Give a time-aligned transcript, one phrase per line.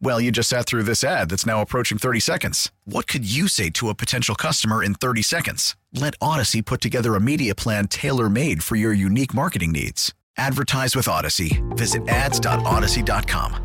[0.00, 2.70] Well, you just sat through this ad that's now approaching 30 seconds.
[2.84, 5.76] What could you say to a potential customer in 30 seconds?
[5.92, 10.12] Let Odyssey put together a media plan tailor made for your unique marketing needs.
[10.36, 11.62] Advertise with Odyssey.
[11.70, 13.60] Visit ads.odyssey.com.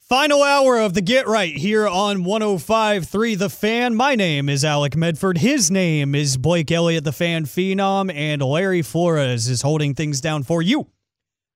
[0.00, 3.94] Final hour of the Get Right here on 105.3 The Fan.
[3.94, 5.36] My name is Alec Medford.
[5.36, 10.44] His name is Blake Elliott, the fan phenom, and Larry Flores is holding things down
[10.44, 10.86] for you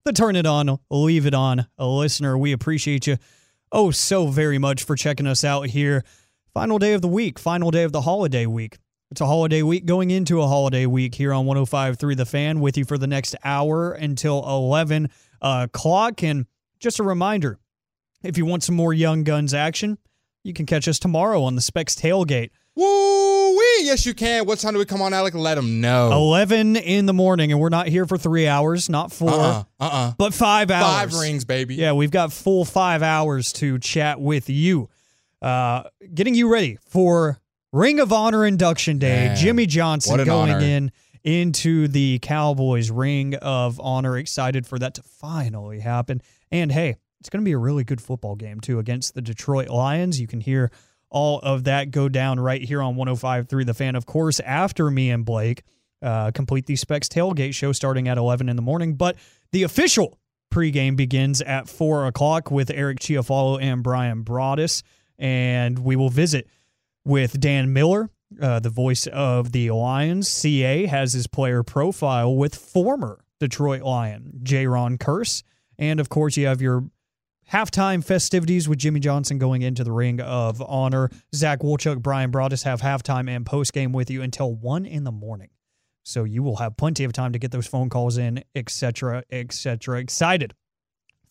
[0.04, 2.36] the Turn It On, Leave It On a listener.
[2.36, 3.18] We appreciate you
[3.70, 6.04] oh so very much for checking us out here.
[6.52, 8.78] Final day of the week, final day of the holiday week.
[9.10, 12.76] It's a holiday week going into a holiday week here on 105.3 The Fan with
[12.76, 15.08] you for the next hour until 11
[15.40, 16.22] o'clock.
[16.22, 16.46] And
[16.80, 17.58] just a reminder
[18.24, 19.98] if you want some more Young Guns action,
[20.42, 22.50] you can catch us tomorrow on the Specs Tailgate.
[23.82, 24.46] Yes, you can.
[24.46, 25.34] What time do we come on, Alec?
[25.34, 26.12] Let them know.
[26.12, 29.64] 11 in the morning, and we're not here for three hours, not 4 Uh-uh.
[29.80, 30.12] Uh-uh.
[30.16, 31.12] but five hours.
[31.12, 31.74] Five rings, baby.
[31.74, 34.88] Yeah, we've got full five hours to chat with you.
[35.40, 35.82] Uh,
[36.14, 37.38] getting you ready for
[37.72, 39.26] Ring of Honor induction day.
[39.28, 40.64] Man, Jimmy Johnson going honor.
[40.64, 40.92] in
[41.24, 44.16] into the Cowboys Ring of Honor.
[44.16, 46.20] Excited for that to finally happen.
[46.50, 49.68] And hey, it's going to be a really good football game too against the Detroit
[49.68, 50.20] Lions.
[50.20, 50.70] You can hear
[51.12, 53.94] all of that go down right here on 105.3 The Fan.
[53.94, 55.62] Of course, after me and Blake
[56.02, 58.94] uh, complete the Specs Tailgate show starting at 11 in the morning.
[58.94, 59.16] But
[59.52, 60.18] the official
[60.52, 64.82] pregame begins at 4 o'clock with Eric Chiafalo and Brian Broaddus.
[65.18, 66.48] And we will visit
[67.04, 70.28] with Dan Miller, uh, the voice of the Lions.
[70.28, 74.66] CA has his player profile with former Detroit Lion, J.
[74.66, 75.42] Ron Curse.
[75.78, 76.84] And of course, you have your
[77.50, 81.10] halftime festivities with Jimmy Johnson going into the Ring of Honor.
[81.34, 85.48] Zach Wolchuk, Brian Broaddus have halftime and postgame with you until 1 in the morning.
[86.04, 90.00] So you will have plenty of time to get those phone calls in, etc., etc.
[90.00, 90.54] Excited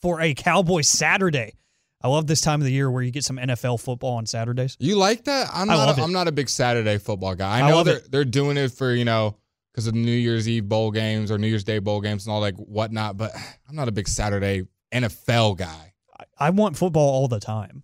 [0.01, 1.55] for a Cowboy Saturday.
[2.03, 4.75] I love this time of the year where you get some NFL football on Saturdays.
[4.79, 5.49] You like that?
[5.53, 5.85] I'm I not.
[5.85, 6.03] love a, it.
[6.05, 7.59] I'm not a big Saturday football guy.
[7.59, 8.11] I I know love they're it.
[8.11, 9.35] they're doing it for you know
[9.71, 12.33] because of the New Year's Eve bowl games or New Year's Day bowl games and
[12.33, 13.17] all like whatnot.
[13.17, 13.33] But
[13.69, 15.90] I'm not a big Saturday NFL guy.
[16.37, 17.83] I want football all the time.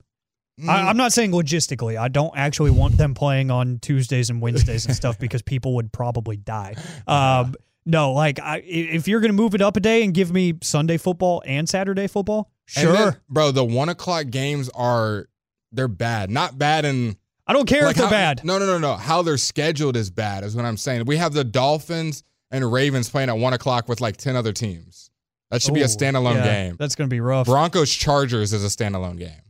[0.59, 1.97] Mm, I, I'm not saying logistically.
[1.99, 5.91] I don't actually want them playing on Tuesdays and Wednesdays and stuff because people would
[5.91, 6.75] probably die.
[7.07, 7.55] Um,
[7.85, 10.55] no, like i- if you're going to move it up a day and give me
[10.61, 12.91] Sunday football and Saturday football, sure.
[12.91, 13.51] then, bro.
[13.51, 15.29] The one o'clock games are
[15.71, 16.29] they're bad.
[16.29, 17.15] Not bad in
[17.45, 18.43] I don't care like if they're how- bad.
[18.43, 18.95] No, no, no, no.
[18.95, 20.43] How they're scheduled is bad.
[20.43, 21.05] Is what I'm saying.
[21.05, 25.06] We have the Dolphins and Ravens playing at one o'clock with like ten other teams.
[25.51, 26.75] That should be a standalone yeah, game.
[26.77, 27.45] That's going to be rough.
[27.45, 29.41] Broncos Chargers is a standalone game.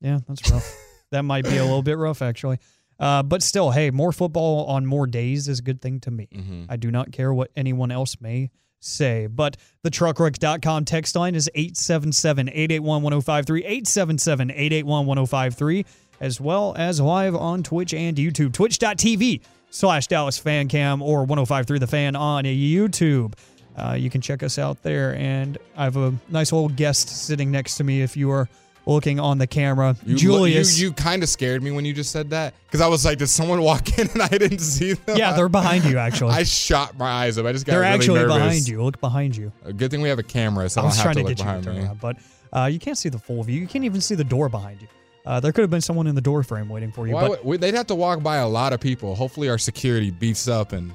[0.00, 0.76] Yeah, that's rough.
[1.10, 2.58] that might be a little bit rough, actually.
[2.98, 6.28] Uh, but still, hey, more football on more days is a good thing to me.
[6.32, 6.66] Mhm.
[6.68, 9.26] I do not care what anyone else may say.
[9.26, 15.86] But the truckwreck.com text line is 877 881 1053, 877 881 1053,
[16.20, 21.78] as well as live on Twitch and YouTube, twitch.tv slash Dallas Fan Cam or 1053
[21.78, 23.34] The Fan on YouTube.
[23.76, 25.14] Uh, you can check us out there.
[25.16, 28.48] And I have a nice old guest sitting next to me if you are
[28.86, 29.96] looking on the camera.
[30.04, 30.78] You, Julius.
[30.78, 33.18] you, you kind of scared me when you just said that because I was like,
[33.18, 35.16] did someone walk in and I didn't see them?
[35.16, 36.30] yeah, they're behind you, actually.
[36.34, 37.46] I shot my eyes up.
[37.46, 38.36] I just got they're really actually nervous.
[38.36, 38.82] behind you.
[38.82, 39.52] Look behind you.
[39.64, 41.22] A good thing we have a camera, so I, I don't was have trying to
[41.22, 41.84] to look get you to behind turn me.
[41.84, 42.16] around, but
[42.52, 43.60] uh, you can't see the full view.
[43.60, 44.88] You can't even see the door behind you.
[45.24, 47.14] Uh, there could have been someone in the door frame waiting for you.
[47.14, 49.14] Why but would- they'd have to walk by a lot of people.
[49.14, 50.92] Hopefully, our security beefs up and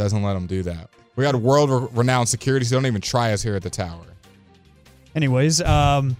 [0.00, 0.88] doesn't let them do that.
[1.14, 4.00] We got world-renowned security, so don't even try us here at the tower.
[5.14, 6.16] anyways, um,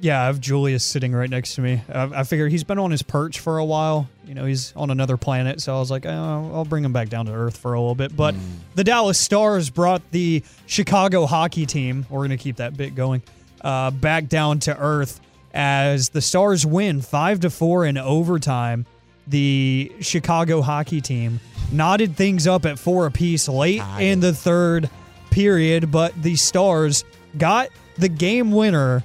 [0.00, 1.82] yeah, I have Julius sitting right next to me.
[1.92, 4.08] I, I figure he's been on his perch for a while.
[4.24, 7.08] You know, he's on another planet, so I was like, oh, I'll bring him back
[7.08, 8.14] down to Earth for a little bit.
[8.14, 8.36] But
[8.76, 12.06] the Dallas Stars brought the Chicago hockey team.
[12.08, 13.22] We're gonna keep that bit going.
[13.60, 15.20] Uh, back down to Earth
[15.52, 18.86] as the Stars win five to four in overtime.
[19.26, 21.40] The Chicago hockey team
[21.72, 24.90] knotted things up at four apiece late in the third
[25.30, 27.04] period, but the Stars
[27.38, 27.68] got
[27.98, 29.04] the game winner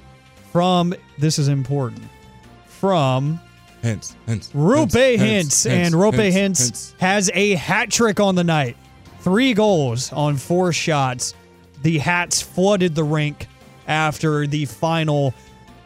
[0.52, 2.02] from this is important
[2.66, 3.40] from
[3.82, 4.50] Hints, hints.
[4.52, 8.76] Rupe hints, Hintz, and Roope Hintz, has a hat trick on the night.
[9.20, 11.34] Three goals on four shots.
[11.82, 13.46] The hats flooded the rink
[13.86, 15.34] after the final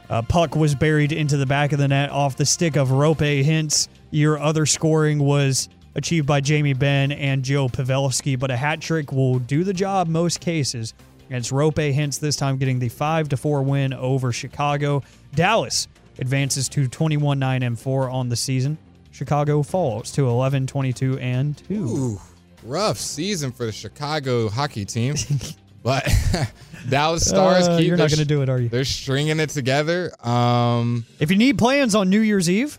[0.08, 3.44] uh, puck was buried into the back of the net off the stick of Roope
[3.44, 3.88] Hintz.
[4.10, 9.12] Your other scoring was achieved by Jamie Benn and Joe Pavelski, but a hat trick
[9.12, 10.94] will do the job most cases.
[11.28, 15.02] It's Roope Hintz this time getting the 5 to 4 win over Chicago.
[15.34, 15.86] Dallas
[16.18, 18.78] advances to 21 9 and 4 on the season.
[19.12, 21.74] Chicago falls to 11 22 and 2.
[21.74, 22.20] Ooh,
[22.64, 25.14] rough season for the Chicago hockey team.
[25.82, 26.08] but
[26.88, 28.68] Dallas Stars Uh, keep you're not going to do it, are you?
[28.68, 30.12] They're stringing it together.
[30.26, 32.78] Um, If you need plans on New Year's Eve,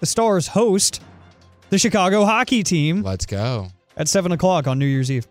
[0.00, 1.00] the Stars host
[1.70, 3.68] the Chicago hockey team let's go.
[3.96, 5.26] at 7 o'clock on New Year's Eve.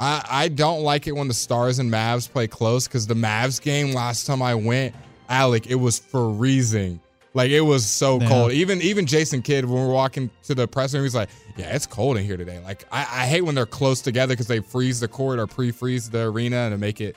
[0.00, 3.60] I, I don't like it when the Stars and Mavs play close because the Mavs
[3.60, 4.94] game last time I went,
[5.28, 7.00] Alec, it was freezing.
[7.34, 8.28] Like it was so Yeah.
[8.28, 8.52] cold.
[8.52, 11.86] Even even Jason Kidd, when we're walking to the press room, he's like, "Yeah, it's
[11.86, 14.98] cold in here today." Like I, I hate when they're close together because they freeze
[14.98, 17.14] the court or pre-freeze the arena to make it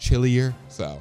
[0.00, 0.52] chillier.
[0.68, 1.00] So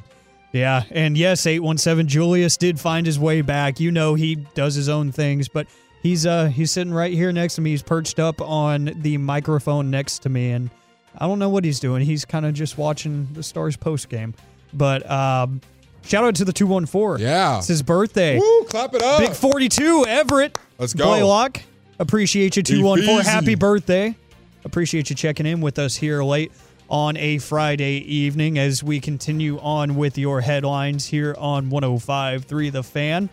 [0.52, 3.80] Yeah, and yes, 817 Julius did find his way back.
[3.80, 5.66] You know he does his own things, but
[6.02, 7.72] he's uh he's sitting right here next to me.
[7.72, 10.70] He's perched up on the microphone next to me and
[11.18, 12.04] I don't know what he's doing.
[12.06, 14.34] He's kind of just watching the Stars post game.
[14.74, 15.62] But um
[16.04, 17.26] shout out to the 214.
[17.26, 18.40] yeah, It's his birthday.
[18.40, 19.20] Woo, clap it up.
[19.20, 20.58] Big 42 Everett.
[20.78, 21.06] Let's go.
[21.06, 21.62] Blaylock.
[22.00, 23.22] Appreciate you 214.
[23.26, 24.16] Happy birthday.
[24.64, 26.52] Appreciate you checking in with us here late
[26.90, 32.84] on a Friday evening as we continue on with your headlines here on 105.3 The
[32.84, 33.30] Fan.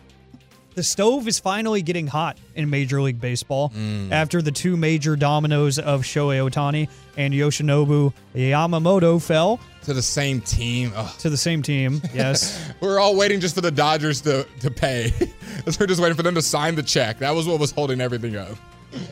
[0.79, 4.13] The stove is finally getting hot in Major League Baseball Mm.
[4.13, 6.87] after the two major dominoes of Shohei Ohtani
[7.17, 10.93] and Yoshinobu Yamamoto fell to the same team.
[10.95, 11.11] Ugh.
[11.19, 12.01] to the same team.
[12.13, 12.57] Yes.
[12.79, 15.11] We're all waiting just for the Dodgers to to pay.
[15.77, 17.19] we're just waiting for them to sign the check.
[17.19, 18.55] That was what was holding everything up.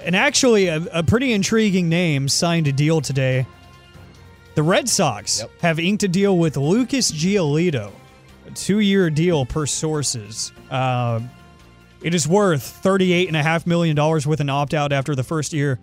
[0.06, 3.46] And actually, a, a pretty intriguing name signed a deal today.
[4.56, 5.52] The Red Sox Yep.
[5.64, 7.92] have inked a deal with Lucas Giolito,
[8.48, 10.54] a two-year deal per sources.
[10.72, 11.20] Uh,
[12.08, 13.94] it is worth $38.5 million
[14.26, 15.78] with an opt-out after the first year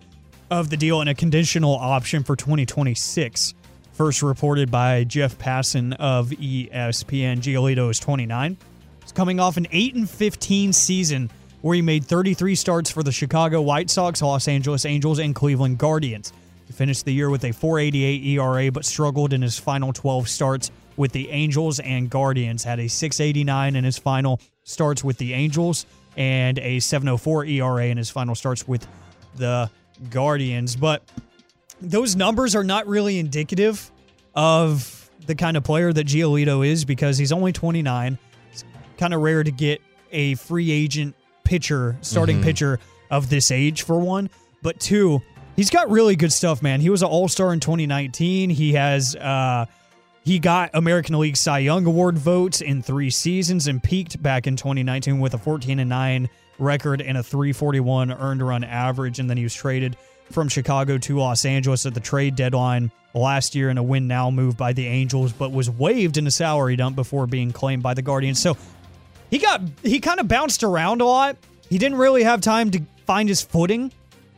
[0.49, 3.53] of the deal and a conditional option for 2026.
[3.93, 7.41] First reported by Jeff Passan of ESPN.
[7.41, 8.57] Giolito is 29.
[9.03, 11.29] He's coming off an 8 and 15 season
[11.61, 15.77] where he made 33 starts for the Chicago White Sox, Los Angeles Angels, and Cleveland
[15.77, 16.33] Guardians.
[16.65, 20.71] He finished the year with a 488 ERA but struggled in his final 12 starts
[20.97, 22.63] with the Angels and Guardians.
[22.63, 25.85] Had a 689 in his final starts with the Angels
[26.17, 28.87] and a 704 ERA in his final starts with
[29.35, 29.69] the
[30.09, 30.75] Guardians.
[30.75, 31.03] But
[31.81, 33.91] those numbers are not really indicative
[34.33, 38.17] of the kind of player that Giolito is because he's only 29.
[38.51, 38.63] It's
[38.97, 39.81] kind of rare to get
[40.11, 42.79] a free agent pitcher, starting pitcher
[43.09, 44.29] of this age for one.
[44.61, 45.21] But two,
[45.55, 46.81] he's got really good stuff, man.
[46.81, 48.49] He was an All Star in 2019.
[48.49, 49.65] He has uh,
[50.25, 54.55] he got American League Cy Young Award votes in three seasons and peaked back in
[54.55, 59.19] 2019 with a 14 and 9 record and a 341 earned run average.
[59.19, 59.95] And then he was traded
[60.31, 64.31] from Chicago to Los Angeles at the trade deadline last year in a win now
[64.31, 67.93] move by the Angels, but was waived in a salary dump before being claimed by
[67.93, 68.41] the Guardians.
[68.41, 68.57] So
[69.29, 71.37] he got he kind of bounced around a lot.
[71.69, 73.91] He didn't really have time to find his footing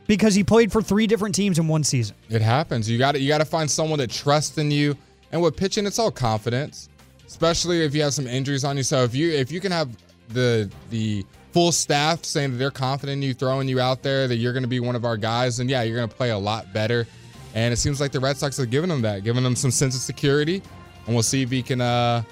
[0.06, 2.14] because he played for three different teams in one season.
[2.28, 2.90] It happens.
[2.90, 4.94] You got you got to find someone that trusts in you.
[5.32, 6.88] And with pitching, it's all confidence,
[7.26, 8.82] especially if you have some injuries on you.
[8.82, 9.90] So if you if you can have
[10.28, 14.36] the the full staff saying that they're confident in you, throwing you out there, that
[14.36, 16.38] you're going to be one of our guys, then yeah, you're going to play a
[16.38, 17.06] lot better.
[17.54, 19.94] And it seems like the Red Sox are giving them that, giving them some sense
[19.94, 20.62] of security.
[21.06, 22.22] And we'll see if he can uh,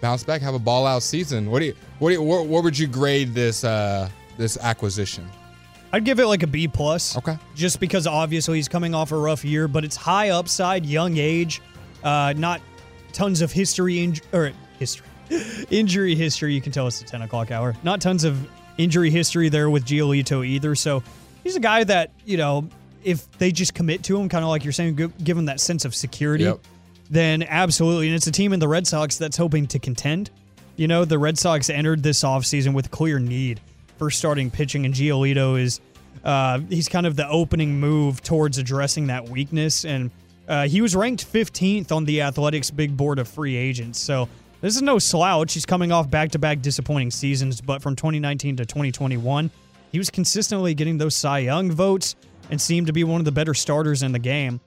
[0.00, 1.50] bounce back, have a ball out season.
[1.50, 5.28] What do you what do you, what, what would you grade this uh, this acquisition?
[5.92, 7.16] I'd give it like a B plus.
[7.18, 7.36] Okay.
[7.54, 11.60] Just because obviously he's coming off a rough year, but it's high upside, young age,
[12.04, 12.60] uh, not
[13.12, 15.06] tons of history in, or history
[15.70, 16.54] injury history.
[16.54, 17.74] You can tell us the ten o'clock hour.
[17.82, 20.74] Not tons of injury history there with Giolito either.
[20.74, 21.02] So
[21.44, 22.68] he's a guy that you know
[23.04, 25.60] if they just commit to him, kind of like you're saying, give, give him that
[25.60, 26.44] sense of security.
[26.44, 26.60] Yep.
[27.10, 30.30] Then absolutely, and it's a team in the Red Sox that's hoping to contend.
[30.76, 33.60] You know, the Red Sox entered this offseason with clear need
[33.98, 35.80] for starting pitching, and Giolito is
[36.24, 39.84] uh, he's kind of the opening move towards addressing that weakness.
[39.84, 40.10] And
[40.48, 43.98] uh, he was ranked 15th on the Athletics big board of free agents.
[43.98, 44.28] So
[44.60, 45.54] this is no slouch.
[45.54, 49.50] He's coming off back to back disappointing seasons, but from 2019 to 2021,
[49.90, 52.16] he was consistently getting those Cy Young votes
[52.50, 54.60] and seemed to be one of the better starters in the game.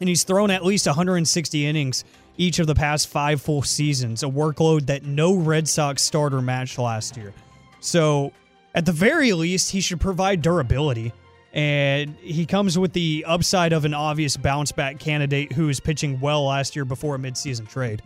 [0.00, 2.04] And he's thrown at least 160 innings
[2.36, 6.78] each of the past five full seasons, a workload that no Red Sox starter matched
[6.78, 7.32] last year.
[7.80, 8.32] So,
[8.74, 11.12] at the very least, he should provide durability.
[11.56, 16.20] And he comes with the upside of an obvious bounce back candidate who is pitching
[16.20, 18.02] well last year before a midseason trade.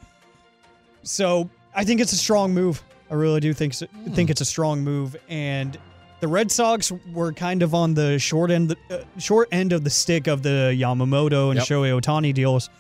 [1.03, 2.81] So, I think it's a strong move.
[3.11, 5.17] I really do think so, think it's a strong move.
[5.29, 5.77] And
[6.21, 9.91] the Red Sox were kind of on the short end uh, short end of the
[9.91, 11.67] stick of the Yamamoto and Yep.
[11.67, 12.71] Shohei Ohtani deals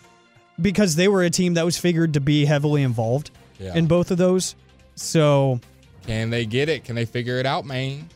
[0.60, 3.74] because they were a team that was figured to be heavily involved Yeah.
[3.74, 4.54] in both of those.
[4.94, 5.58] So
[6.06, 6.84] Can they get it?
[6.84, 8.08] Can they figure it out, man?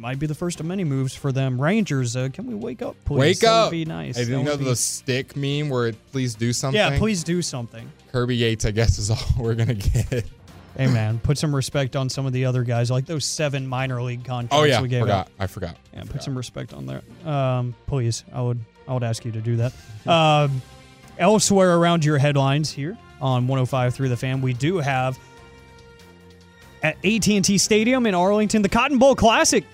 [0.00, 1.60] Might be the first of many moves for them.
[1.60, 3.18] Rangers, uh, can we wake up, please?
[3.18, 3.70] Wake That would up.
[3.70, 4.16] be nice.
[4.16, 6.76] That you know be- the stick meme where it please do something?
[6.78, 7.90] yeah, please do something.
[8.10, 10.24] Kirby Yates, I guess, is all we're gonna get.
[10.76, 14.00] Hey man, put some respect on some of the other guys, like those seven minor
[14.02, 15.26] league contracts Oh yeah, we gave forgot.
[15.26, 15.32] out.
[15.38, 15.76] I forgot.
[15.92, 16.12] Yeah, Forgot.
[16.12, 17.02] put some respect on there.
[17.30, 19.72] Um, please, I would I would ask you to do that.
[20.06, 20.62] Um,
[21.18, 25.18] elsewhere around your headlines here on 105 through the fan, we do have
[26.82, 29.64] at AT&T Stadium in Arlington the Cotton Bowl Classic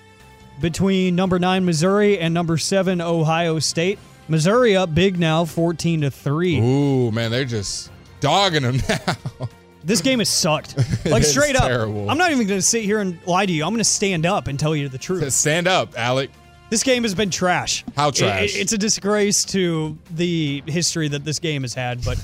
[0.59, 3.99] between number 9 Missouri and number 7 Ohio State.
[4.27, 6.59] Missouri up big now 14 to 3.
[6.59, 9.47] Ooh, man, they're just dogging them now.
[9.83, 10.75] This game has sucked.
[11.05, 11.63] Like straight up.
[11.67, 12.09] terrible.
[12.09, 13.63] I'm not even going to sit here and lie to you.
[13.63, 15.31] I'm going to stand up and tell you the truth.
[15.33, 16.29] Stand up, Alec.
[16.69, 17.85] This game has been trash.
[17.95, 18.55] How It- trash?
[18.55, 22.03] it- it's a disgrace to the history that this game has had.
[22.03, 22.21] But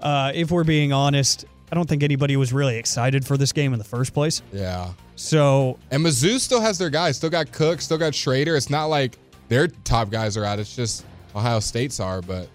[0.00, 3.72] uh, if we're being honest, I don't think anybody was really excited for this game
[3.72, 4.42] in the first place.
[4.52, 4.92] Yeah.
[5.16, 7.16] So And Mizzou still has their guys.
[7.16, 7.80] Still got Cook.
[7.80, 8.56] Still got Schrader.
[8.56, 9.18] It's not like
[9.48, 10.58] their top guys are out.
[10.58, 11.04] It's just
[11.34, 12.22] Ohio State's are.
[12.22, 12.48] But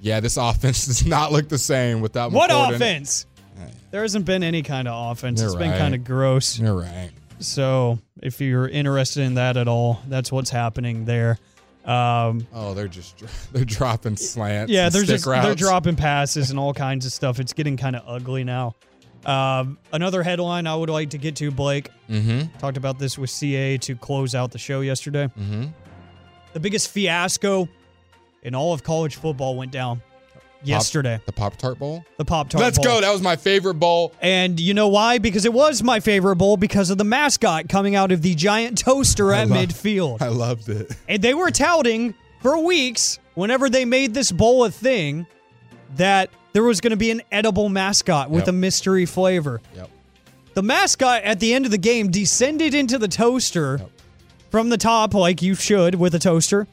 [0.00, 3.26] yeah, this offense does not look the same without what McCord offense?
[3.90, 5.40] There hasn't been any kind of offense.
[5.40, 6.58] You're it's been kind of gross.
[6.58, 7.10] You're right.
[7.38, 11.38] So if you're interested in that at all, that's what's happening there.
[11.84, 13.22] Um, Oh, they're just
[13.52, 14.72] they're dropping slants.
[14.72, 15.44] yeah, they're just routes.
[15.46, 17.38] they're dropping passes and all kinds of stuff.
[17.40, 18.74] It's getting kind of ugly now.
[19.26, 21.90] Um, another headline I would like to get to, Blake.
[22.10, 22.58] Mm-hmm.
[22.58, 25.26] Talked about this with CA to close out the show yesterday.
[25.38, 25.64] Mm-hmm.
[26.52, 27.68] The biggest fiasco
[28.42, 30.02] in all of college football went down
[30.66, 31.20] yesterday.
[31.26, 32.04] The Pop Tart Bowl.
[32.16, 32.60] the Pop Tart.
[32.60, 32.62] Bowl.
[32.62, 32.84] Let's Bowl.
[32.86, 33.00] go.
[33.00, 34.12] That was my favorite bowl.
[34.20, 35.18] And you know why?
[35.18, 38.78] Because it was my favorite bowl because of the mascot coming out of the giant
[38.78, 40.22] toaster at love- midfield.
[40.22, 40.94] I loved it.
[41.08, 45.26] And they were touting for weeks, whenever they made this bowl a thing,
[45.96, 48.48] that there was going to be an edible mascot with Yep.
[48.48, 49.60] a mystery flavor.
[49.74, 49.90] Yep.
[50.54, 53.90] The mascot at the end of the game descended into the toaster Yep.
[54.50, 56.66] from the top, like you should with a toaster,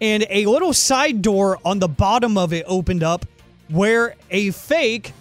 [0.00, 3.24] and a little side door on the bottom of it opened up
[3.72, 5.12] where a fake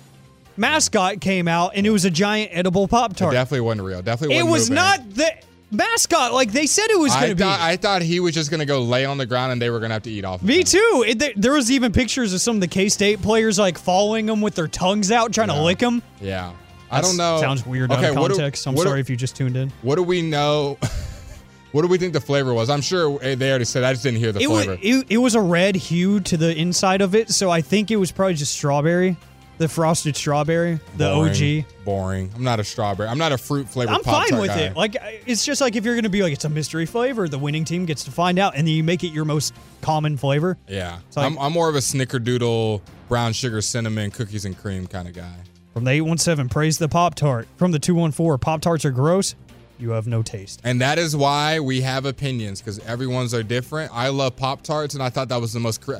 [0.57, 3.33] mascot came out, and it was a giant edible Pop Tart.
[3.33, 4.01] definitely wasn't real.
[4.01, 4.83] Definitely It wasn't real.
[4.85, 5.19] It was moving.
[5.19, 5.39] not
[5.71, 7.43] the mascot like they said it was going I to be.
[7.43, 9.79] thought I thought he was just gonna go lay on the ground and they were
[9.79, 10.41] gonna have to eat off.
[10.41, 10.63] of Me him.
[10.65, 11.05] too.
[11.07, 14.25] It, there, there was even pictures of some of the K State players like following
[14.25, 16.01] them with their tongues out, trying to lick them.
[16.19, 16.51] Yeah.
[16.93, 17.39] I don't know.
[17.39, 18.67] Sounds weird out of what do- context.
[18.67, 19.71] I'm what do- sorry if you just tuned in.
[19.81, 20.77] What do we know?
[21.71, 22.69] what do we think the flavor was?
[22.69, 23.83] I'm sure eh, they already said.
[23.83, 24.79] I just didn't hear the It was, flavor.
[24.81, 27.97] it, it was a red hue to the inside of it, so I think it
[27.97, 29.15] was probably just strawberry,
[29.57, 31.63] the frosted strawberry, the Boring.
[31.65, 31.85] OG.
[31.85, 32.31] Boring.
[32.35, 33.07] I'm not a strawberry.
[33.09, 33.91] I'm not a fruit flavor.
[33.93, 34.75] I'm fine with it.
[34.75, 37.63] Like it's just like if you're gonna be like it's a mystery flavor, the winning
[37.65, 40.57] team gets to find out, and then you make it your most common flavor.
[40.67, 40.99] yeah.
[41.15, 45.13] like- I'm, I'm more of a snickerdoodle, brown sugar, cinnamon, cookies and cream kind of
[45.13, 45.35] guy.
[45.73, 47.47] From the 817, praise the Pop Tart.
[47.55, 49.35] From the 214, Pop Tarts are gross.
[49.81, 50.61] You have no taste.
[50.63, 53.91] And that is why we have opinions because everyone's are different.
[53.91, 55.81] I love Pop Tarts, and I thought that was the most.
[55.81, 55.95] Cre-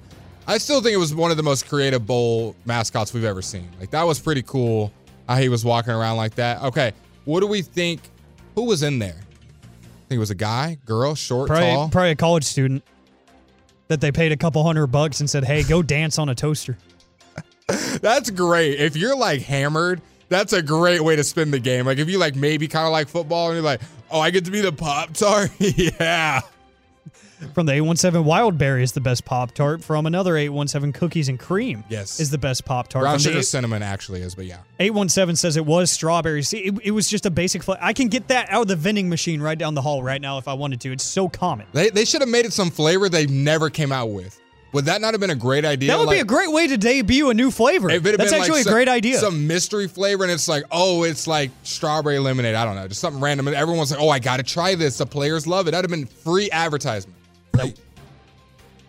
[0.48, 3.68] I still think it was one of the most creative bowl mascots we've ever seen.
[3.80, 4.92] Like that was pretty cool.
[5.28, 6.62] How he was walking around like that.
[6.62, 6.92] Okay,
[7.26, 8.02] what do we think?
[8.56, 9.16] Who was in there?
[9.18, 11.90] I think it was a guy, girl, short, Probably, tall.
[11.90, 12.84] probably a college student
[13.88, 16.78] that they paid a couple hundred bucks and said, "Hey, go dance on a toaster."
[18.02, 18.80] That's great.
[18.80, 21.86] If you're like hammered, that's a great way to spin the game.
[21.86, 24.46] Like if you like maybe kind of like football and you're like, oh, I get
[24.46, 25.52] to be the Pop Tart.
[25.60, 26.40] yeah.
[27.54, 29.84] From the 817, Wildberry is the best Pop Tart.
[29.84, 32.20] From another 817, Cookies and Cream Yes.
[32.20, 33.04] is the best Pop Tart.
[33.04, 34.58] Brown sugar cinnamon actually is, but yeah.
[34.80, 36.44] 817 says it was strawberry.
[36.44, 37.80] See, it, it was just a basic flavor.
[37.82, 40.38] I can get that out of the vending machine right down the hall right now
[40.38, 40.92] if I wanted to.
[40.92, 41.66] It's so common.
[41.74, 44.40] They, they should have made it some flavor they never came out with.
[44.74, 45.92] Would that not have been a great idea?
[45.92, 48.00] That would be a great way to debut a new flavor.
[48.00, 49.18] That's actually like a some- great idea.
[49.18, 52.56] Some mystery flavor, and it's like, oh, it's like strawberry lemonade.
[52.56, 53.48] I don't know, just something random.
[53.48, 54.98] And everyone's like, oh, I got to try this.
[54.98, 55.72] The players love it.
[55.72, 57.18] That'd have been free advertisement.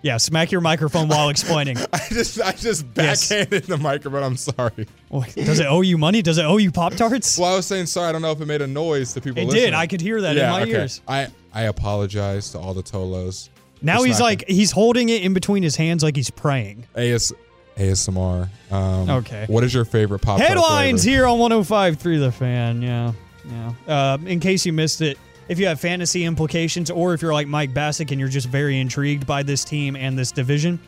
[0.02, 1.76] yeah, smack your microphone while explaining.
[1.92, 3.28] I just, I just Yes.
[3.28, 4.22] backhanded the microphone.
[4.22, 4.86] I'm sorry.
[5.34, 6.22] Does it owe you money?
[6.22, 7.38] Does it owe you Pop Tarts?
[7.38, 8.08] Well, I was saying sorry.
[8.08, 9.42] I don't know if it made a noise to people.
[9.42, 9.64] It listening.
[9.66, 9.74] did.
[9.74, 10.70] I could hear that in my okay.
[10.72, 11.00] ears.
[11.08, 13.48] I I apologize to all the Tolos.
[13.82, 16.86] Now It's he's not like he's holding it in between his hands like he's praying.
[16.94, 17.32] AS,
[17.76, 18.48] ASMR.
[18.70, 19.44] Um, Okay.
[19.48, 20.38] What is your favorite pop?
[20.40, 22.82] Headlines here on one hundred five 105.3 The Fan.
[22.82, 23.12] Yeah,
[23.44, 23.72] yeah.
[23.88, 27.48] Uh, in case you missed it, if you have fantasy implications, or if you're like
[27.48, 30.78] Mike Bassick and you're just very intrigued by this team and this division,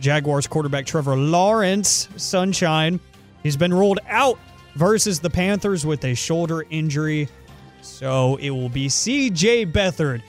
[0.00, 2.98] Jaguars quarterback Trevor Lawrence, Sunshine,
[3.42, 4.38] he's been ruled out
[4.74, 7.28] versus the Panthers with a shoulder injury.
[7.82, 9.66] So it will be C.J.
[9.66, 10.22] Beathard.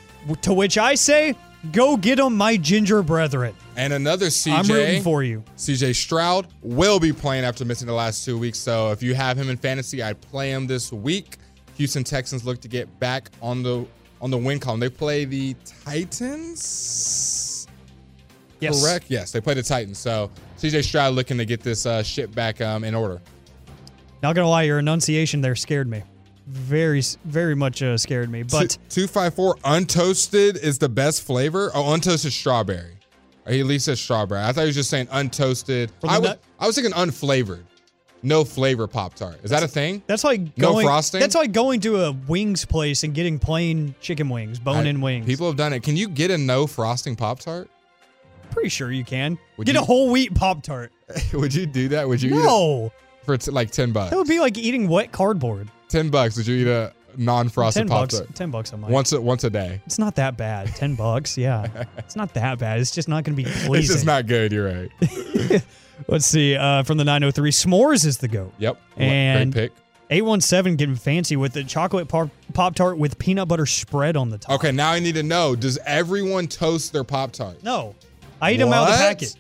[0.44, 1.36] To which I say,
[1.72, 3.54] go get them, my ginger brethren.
[3.76, 4.54] And another CJ.
[4.54, 5.44] I'm rooting for you.
[5.58, 8.60] CJ Stroud will be playing after missing the last two weeks.
[8.60, 11.38] So if you have him in fantasy, I'd play him this week.
[11.76, 13.86] Houston Texans look to get back on the
[14.22, 14.80] on the win column.
[14.80, 17.68] They play the Titans.
[18.60, 18.84] Yes.
[18.84, 19.06] Correct.
[19.08, 19.98] Yes, they play the Titans.
[19.98, 23.22] So CJ Stroud looking to get this uh, shit back um, in order.
[24.22, 26.04] Not gonna lie, your enunciation there scared me.
[26.52, 28.44] Very, very much uh, scared me.
[28.44, 31.72] But two five four untoasted is the best flavor.
[31.74, 32.98] Oh, untoasted strawberry.
[33.46, 34.44] Or he at least said strawberry.
[34.44, 35.90] I thought he was just saying untoasted.
[36.08, 37.64] I was, I was thinking unflavored.
[38.24, 39.40] No flavor Pop Tart.
[39.44, 40.04] Is that a thing?
[40.06, 40.86] that's like No going.
[40.86, 41.20] frosting?
[41.22, 45.26] That's like going to a wings place and getting plain chicken wings, bone-in I- wings.
[45.26, 45.82] People have done it.
[45.82, 47.70] Can you get a no frosting Pop Tart?
[48.52, 50.92] pretty sure you can Would get you- a whole wheat pop tart.
[51.34, 52.06] would you do that?
[52.08, 52.92] Would you No,
[53.26, 54.10] for t- like 10 bucks?
[54.12, 55.70] that would be like eating wet cardboard.
[55.92, 56.36] 10 bucks.
[56.36, 58.20] did you eat a non frosted Ten Pop bucks.
[58.20, 58.36] Tart?
[58.36, 58.72] Ten bucks.
[58.74, 58.92] a month.
[58.94, 59.82] Once a, once a day.
[59.86, 60.68] It's not that bad.
[60.76, 61.38] Ten bucks.
[61.38, 62.80] Yeah, it's not that bad.
[62.80, 63.76] It's just not going to be pleasing.
[63.76, 64.52] It's just not good.
[64.52, 65.62] You're right.
[66.08, 66.56] Let's see.
[66.56, 68.54] Uh, from the 903, s'mores is the goat.
[68.58, 68.80] Yep.
[68.98, 69.78] And- Great pick.
[70.14, 74.56] 817 getting fancy with the chocolate pop tart with peanut butter spread on the top.
[74.56, 77.64] Okay, now I need to know does everyone toast their Pop Tart?
[77.64, 77.96] No,
[78.42, 79.36] I eat them out of the packet.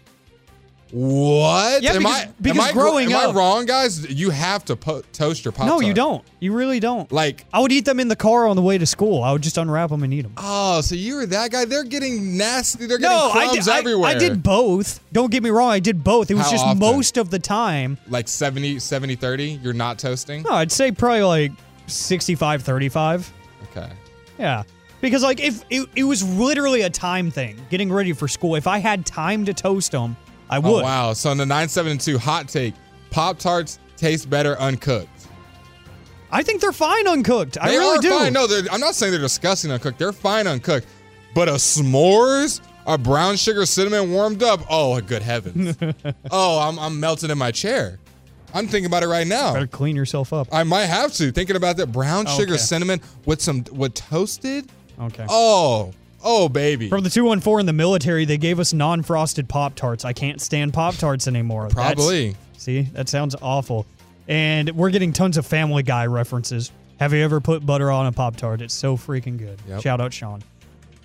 [0.91, 1.81] What?
[1.83, 4.09] Yeah, am because- I, because am I, am up- I wrong, guys?
[4.09, 6.23] You have to po- toast your Pop No, you don't.
[6.39, 7.11] You really don't.
[7.11, 9.23] Like, I would eat them in the car on the way to school.
[9.23, 10.33] I would just unwrap them and eat them.
[10.37, 11.65] oh, so you were that guy?
[11.65, 12.85] They're getting nasty.
[12.87, 14.09] They're getting No, I crumbs did, I- everywhere.
[14.09, 14.99] I, did both.
[15.13, 15.69] Don't get me wrong.
[15.69, 16.29] I did both.
[16.29, 16.79] It was How just often?
[16.79, 17.97] most of the time.
[18.09, 19.59] Like 70, 70, 30?
[19.63, 20.43] You're not toasting?
[20.43, 21.51] No, I'd say probably like
[21.87, 23.31] 65, 35.
[23.71, 23.89] Okay.
[24.37, 24.63] Yeah.
[24.99, 28.55] Because like if it, it was literally a time thing, getting ready for school.
[28.55, 30.15] If I had time to toast them,
[30.51, 30.81] I oh, would.
[30.81, 31.13] Oh, wow.
[31.13, 32.75] So in the 972 hot take,
[33.09, 35.07] Pop Tarts taste better uncooked.
[36.31, 37.57] I think they're fine uncooked.
[37.59, 38.09] I They really are do.
[38.09, 38.33] fine.
[38.33, 39.97] No, I'm not saying they're disgusting uncooked.
[39.99, 40.87] They're fine uncooked.
[41.33, 44.61] But a s'mores, a brown sugar cinnamon warmed up.
[44.69, 45.77] Oh, good heavens.
[46.31, 47.99] oh, I'm, I'm melting in my chair.
[48.53, 49.53] I'm thinking about it right now.
[49.53, 50.47] Better clean yourself up.
[50.51, 51.31] I might have to.
[51.31, 52.57] Thinking about that brown sugar Okay.
[52.61, 54.69] cinnamon with some with toasted.
[54.99, 55.25] Okay.
[55.29, 55.91] Oh,
[56.23, 56.89] oh, baby.
[56.89, 60.05] From the 214 in the military, they gave us non frosted Pop Tarts.
[60.05, 61.69] I can't stand Pop Tarts anymore.
[61.69, 62.35] That's- Probably.
[62.57, 63.85] see, that sounds awful.
[64.27, 66.71] And we're getting tons of Family Guy references.
[66.99, 68.61] Have you ever put butter on a Pop Tart?
[68.61, 69.59] It's so freaking good.
[69.67, 69.81] Yep.
[69.81, 70.41] Shout out, Sean.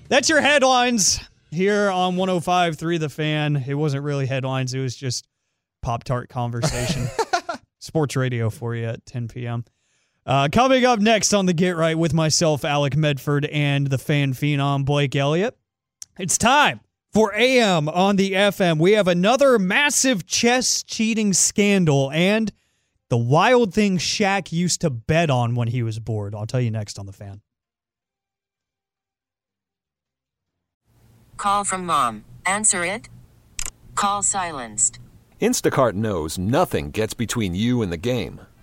[0.08, 3.64] That's your headlines here on 105.3 The Fan.
[3.66, 5.26] It wasn't really headlines, it was just
[5.82, 7.06] Pop Tart conversation.
[7.80, 9.64] Sports radio for you at 10 p.m.
[10.26, 14.32] Uh, coming up next on the Get Right with myself, Alec Medford, and the fan
[14.32, 15.56] phenom Blake Elliott.
[16.18, 16.80] It's time
[17.12, 18.80] for AM on the FM.
[18.80, 22.52] We have another massive chess cheating scandal and
[23.08, 26.34] the wild thing Shaq used to bet on when he was bored.
[26.34, 27.40] I'll tell you next on the fan.
[31.36, 32.24] Call from mom.
[32.44, 33.08] Answer it.
[33.94, 34.98] Call silenced.
[35.40, 38.40] Instacart knows nothing gets between you and the game.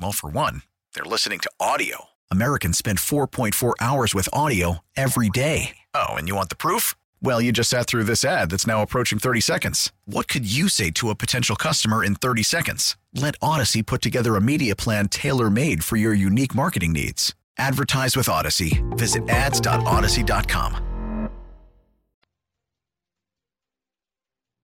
[0.00, 0.62] Well, for one,
[0.94, 2.04] they're listening to audio.
[2.30, 5.76] Americans spend 4.4 hours with audio every day.
[5.94, 6.94] Oh, and you want the proof?
[7.22, 9.92] Well, you just sat through this ad that's now approaching 30 seconds.
[10.04, 12.96] What could you say to a potential customer in 30 seconds?
[13.14, 17.34] Let Odyssey put together a media plan tailor made for your unique marketing needs.
[17.58, 18.82] Advertise with Odyssey.
[18.92, 20.86] Visit ads.odyssey.com.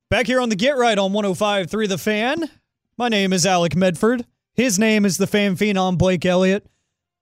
[0.09, 2.49] Back here on the Get Right on 105.3 The Fan.
[2.96, 4.25] My name is Alec Medford.
[4.57, 6.66] His name is the fan phenom Blake Elliott.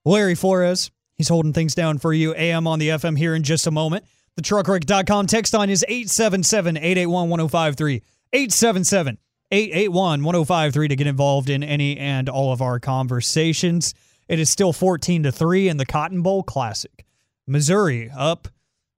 [0.04, 0.92] Larry Flores.
[1.16, 2.32] He's holding things down for you.
[2.34, 4.04] AM on the FM here in just a moment.
[4.36, 8.02] The truckwreck.com text line is 877 881 1053.
[8.32, 9.18] 877
[9.50, 13.94] 881 1053 to get involved in any and all of our conversations.
[14.28, 17.04] It is still 14 to 3 in the Cotton Bowl Classic.
[17.48, 18.46] Missouri up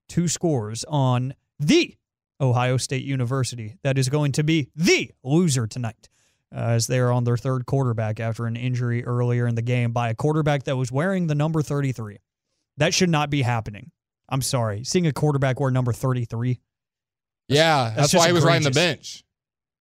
[0.08, 1.96] two scores on the
[2.38, 3.76] Ohio State University.
[3.82, 6.10] That is going to be the loser tonight.
[6.54, 10.10] Uh, as they're on their third quarterback after an injury earlier in the game by
[10.10, 12.18] a quarterback that was wearing the number 33.
[12.76, 13.90] That should not be happening.
[14.28, 14.84] I'm sorry.
[14.84, 16.60] Seeing a quarterback wear number 33.
[17.48, 19.24] Yeah, that's that's, why he was riding the bench.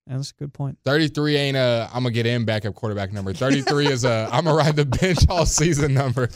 [0.08, 0.78] Yeah, that's a good point.
[0.86, 3.34] 33 ain't a I'm gonna get in backup quarterback number.
[3.34, 6.30] 33 is a I'm gonna ride the bench all season number.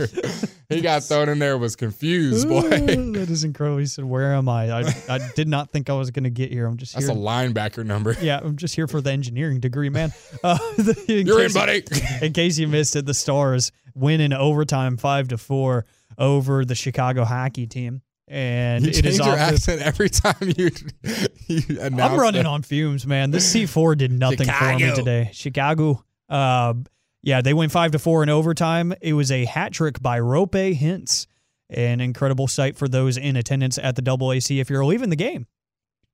[0.69, 2.62] he got thrown in there was confused, boy.
[2.67, 3.77] That is incredible.
[3.77, 4.71] He said, Where am I?
[4.71, 6.65] I, I did not think I was going to get here.
[6.65, 7.15] I'm just That's here.
[7.15, 8.15] a linebacker number.
[8.21, 10.13] yeah, I'm just here for the engineering degree, man.
[10.43, 10.58] Uh,
[11.08, 11.84] in You're in, buddy.
[12.21, 15.86] in case you missed it, the Stars win in overtime, five to four
[16.17, 20.35] over the Chicago hockey team, and You it is change your off accent every time
[20.41, 20.69] you.
[21.47, 22.49] you announce I'm running that.
[22.49, 23.31] on fumes, man.
[23.31, 25.29] This C4 did nothing for me today.
[25.33, 26.73] Chicago, uh,
[27.21, 28.93] yeah, they went five to four in overtime.
[29.01, 31.27] It was a hat trick by Roope Hintz,
[31.69, 34.59] an incredible sight for those in attendance at the AAC.
[34.61, 35.47] If you're leaving the game,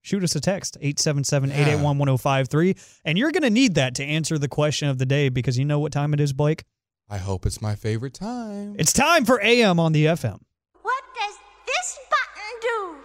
[0.01, 4.87] shoot us a text 877-881-1053 and you're going to need that to answer the question
[4.87, 6.63] of the day because you know what time it is blake
[7.09, 8.75] I hope it's my favorite time.
[8.77, 10.39] it's time for am on the fm
[10.83, 11.33] What does
[11.65, 12.95] this button do?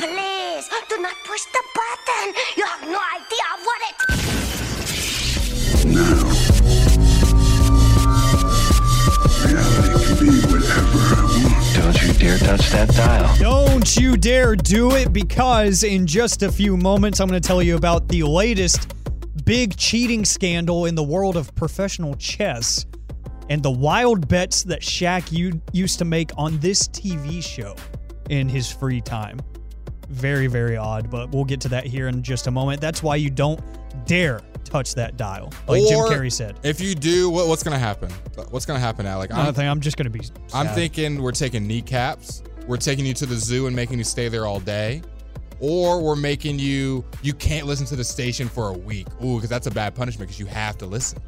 [0.00, 2.34] Please, please, do not push the button.
[2.56, 3.96] You have no idea what it.
[5.84, 6.24] Now.
[9.44, 11.64] Reality can be whatever I want.
[11.74, 13.36] Don't you dare touch that dial.
[13.36, 17.62] Don't you dare do it because in just a few moments, I'm going to tell
[17.62, 18.94] you about the latest
[19.44, 22.86] big cheating scandal in the world of professional chess
[23.50, 25.30] and the wild bets that Shaq
[25.74, 27.76] used to make on this TV show
[28.30, 29.38] in his free time.
[30.10, 32.80] Very, very odd, but we'll get to that here in just a moment.
[32.80, 33.60] That's why you don't
[34.06, 36.58] dare touch that dial, like Jim Carrey said.
[36.62, 38.10] If you do, what, what's gonna happen?
[38.50, 39.32] What's gonna happen, Alec?
[39.32, 40.24] I I'm, think I'm just going to be.
[40.52, 42.42] I'm thinking we're taking kneecaps.
[42.66, 45.02] We're taking you to the zoo and making you stay there all day.
[45.60, 49.06] Or we're making you you can't listen to the station for a week.
[49.22, 51.20] Ooh, because that's a bad punishment because you have to listen.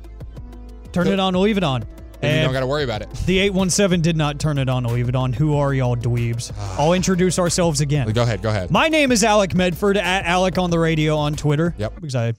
[0.92, 1.85] turn it on, or leave it on.
[2.23, 3.11] And you don't got to worry about it.
[3.27, 5.33] The 817 did not turn it on or leave it on.
[5.33, 6.53] Who are y'all dweebs?
[6.57, 6.77] Ah.
[6.79, 8.09] I'll introduce ourselves again.
[8.13, 8.71] Go ahead, go ahead.
[8.71, 11.75] My name is Alec Medford at Alec on the radio on Twitter.
[11.79, 11.97] Yep.
[11.97, 12.35] Because I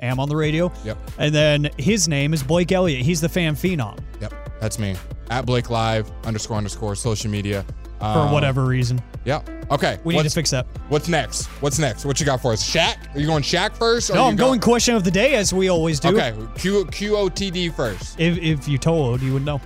[0.00, 0.72] am on the radio.
[0.84, 0.98] Yep.
[1.18, 3.02] And then his name is Blake Elliott.
[3.02, 4.96] He's the fan phenom Yep, that's me.
[5.30, 7.64] At Blake Live underscore underscore social media.
[7.98, 9.00] For Um, whatever reason.
[9.24, 9.40] Yeah.
[9.70, 9.98] Okay.
[10.04, 10.66] We need to fix that.
[10.88, 11.46] What's next?
[11.60, 12.04] What's next?
[12.04, 12.62] What you got for us?
[12.62, 13.14] Shaq?
[13.14, 14.10] Are you going Shaq first?
[14.10, 16.08] or No, I'm going question of the day as we always do.
[16.16, 16.32] Okay.
[16.56, 18.18] Q Q O T D first.
[18.18, 19.60] If, if you told, you would know.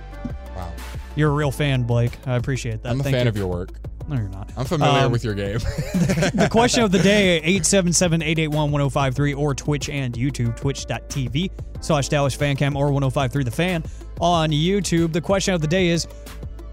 [0.55, 0.71] Wow.
[1.15, 2.17] You're a real fan, Blake.
[2.27, 2.89] I appreciate that.
[2.89, 3.29] I'm a Thank fan you.
[3.29, 3.69] of your work.
[4.09, 4.51] No, you're not.
[4.57, 5.59] I'm familiar Um, with your game.
[6.33, 12.91] the question of the day 877-881-1053 or twitch and youtube twitch.tv slash dallas fancam or
[12.91, 13.83] 1053 the fan
[14.19, 16.07] on youtube the question of the day is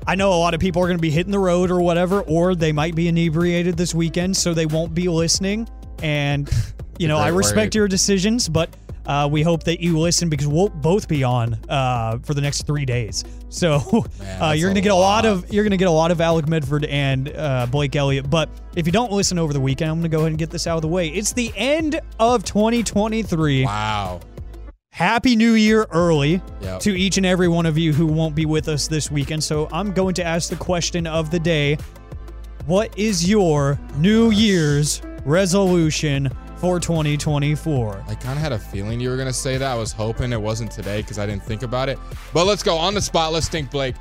[0.07, 2.23] i know a lot of people are going to be hitting the road or whatever
[2.23, 5.69] or they might be inebriated this weekend so they won't be listening
[6.03, 6.51] and
[6.99, 8.75] you know I respect your decisions but
[9.07, 12.67] uh, we hope that you listen because we'll both be on uh, for the next
[12.67, 13.25] three days.
[13.49, 13.77] So
[14.41, 15.27] uh, you're gonna get a lot lot.
[15.27, 18.31] of you're gonna get a lot of Alec Medford and uh, Blake Elliott.
[18.31, 20.67] But if you don't listen over the weekend, I'm gonna go ahead and get this
[20.67, 21.09] out of the way.
[21.09, 23.65] It's the end of 2023.
[23.65, 24.21] wow.
[24.95, 26.81] Happy New Year early Yep.
[26.81, 29.43] to each and every one of you who won't be with us this weekend.
[29.43, 31.79] So I'm going to ask the question of the day:
[32.67, 38.05] What is your New Year's resolution for 2024?
[38.09, 39.71] I kind of had a feeling you were going to say that.
[39.73, 41.99] I was hoping it wasn't today because I didn't think about it.
[42.35, 43.33] But let's go on the spot.
[43.33, 43.95] Let's think, Blake.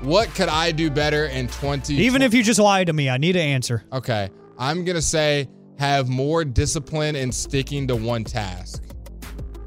[0.00, 1.94] What could I do better in 20?
[1.96, 3.84] Even if you just lied to me, I need an answer.
[3.92, 4.30] Okay.
[4.58, 5.48] I'm going to say
[5.78, 8.82] have more discipline in sticking to one task.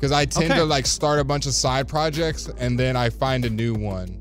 [0.04, 0.60] Because I tend Okay.
[0.60, 4.20] to like start a bunch of side projects and then I find a new one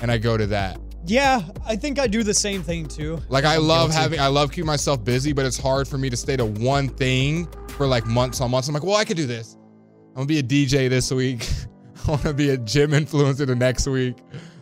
[0.00, 0.78] and I go to that.
[1.04, 3.18] Yeah, I think I do the same thing too.
[3.28, 6.16] Like I love having, I love keeping myself busy, but it's hard for me to
[6.16, 8.68] stay to one thing for like months on months.
[8.68, 9.56] I'm like, well, I could do this.
[10.10, 11.44] I'm gonna be a DJ this week.
[12.06, 14.18] I want to be a gym influencer the next week.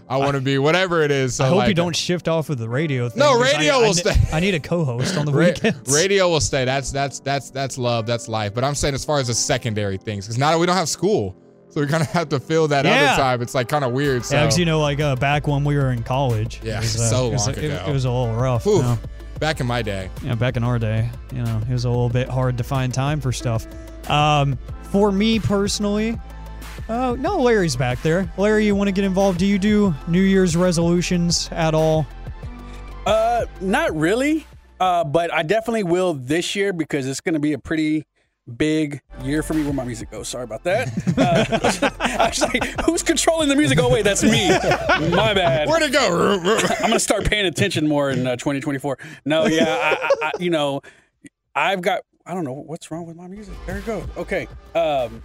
[0.08, 1.36] I want to be whatever it is.
[1.36, 3.18] So I hope like, you don't shift off of the radio thing.
[3.20, 4.14] No, I- radio I, will ne- stay.
[4.32, 5.92] I need a co-host on the Ra- weekends.
[5.94, 6.64] radio will stay.
[6.64, 8.06] That's that's that's that's love.
[8.06, 8.52] That's life.
[8.54, 10.88] But I'm saying as far as the secondary things, because now that we don't have
[10.90, 11.34] school,
[11.70, 13.12] so we kind of have to fill that Yeah.
[13.14, 13.42] other time.
[13.42, 14.24] It's like kind of weird.
[14.24, 16.60] So Yeah, 'cause you know, like uh, back when we were in college.
[16.62, 17.84] Yeah, it was, so it was, long it, ago.
[17.88, 18.66] It was a little rough.
[18.66, 18.98] You know?
[19.40, 22.08] back in my day, Yeah, back in our day, you know, it was a little
[22.08, 23.66] bit hard to find time for stuff.
[24.08, 24.56] Um,
[24.92, 26.18] for me personally,
[26.88, 28.32] uh, no, Larry's back there.
[28.36, 29.38] Larry, you want to get involved?
[29.38, 32.06] Do you do New Year's resolutions at all?
[33.06, 34.46] Uh, not really.
[34.80, 38.04] Uh, but I definitely will this year because it's going to be a pretty
[38.56, 39.62] big year for me.
[39.64, 40.28] Where my music goes?
[40.28, 40.88] Sorry about that.
[41.16, 43.78] Uh, I was like, who's controlling the music?
[43.80, 44.48] Oh wait, that's me.
[44.48, 45.68] My bad.
[45.68, 46.38] where'd it go?
[46.80, 48.98] I'm gonna start paying attention more in uh, 2024.
[49.24, 50.82] No, yeah, I, I, I, you know,
[51.54, 53.54] I've got I don't know what's wrong with my music.
[53.66, 54.04] There it goes.
[54.16, 54.48] Okay.
[54.74, 55.22] Um,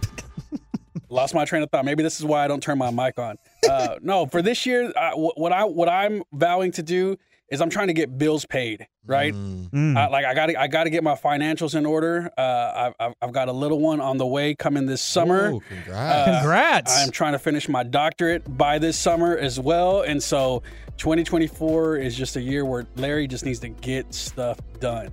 [1.08, 1.84] lost my train of thought.
[1.84, 3.36] Maybe this is why I don't turn my mic on.
[3.68, 7.16] Uh, no, for this year, I, what I what I'm vowing to do
[7.50, 8.86] is I'm trying to get bills paid.
[9.06, 9.34] Right.
[9.34, 9.96] Mm.
[9.96, 12.30] I, like I got to I got to get my financials in order.
[12.38, 15.50] Uh, I've, I've I've got a little one on the way coming this summer.
[15.52, 16.28] Ooh, congrats.
[16.28, 17.02] Uh, Congrats.
[17.02, 20.62] I'm trying to finish my doctorate by this summer as well, and so
[20.98, 25.10] 2024 is just a year where Larry just needs to get stuff done.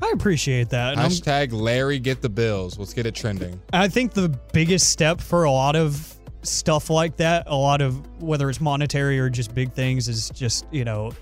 [0.00, 0.92] I appreciate that.
[0.92, 2.78] And I'm- Hashtag Larry get the bills.
[2.78, 3.60] Let's get it trending.
[3.72, 6.14] I think the biggest step for a lot of
[6.46, 10.66] stuff like that, a lot of whether it's monetary or just big things, is just,
[10.70, 11.12] you know,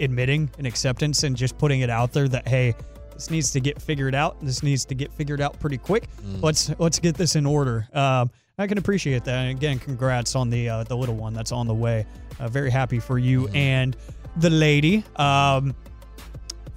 [0.00, 2.74] admitting and acceptance and just putting it out there that, hey,
[3.12, 4.40] this needs to get figured out.
[4.40, 6.08] This needs to get figured out pretty quick.
[6.42, 7.86] Let's let's get this in order.
[7.94, 9.38] Um, I can appreciate that.
[9.38, 12.06] And again, congrats on the uh, the little one that's on the way.
[12.40, 13.96] Uh, very happy for you and
[14.38, 15.04] the lady.
[15.16, 15.76] Um,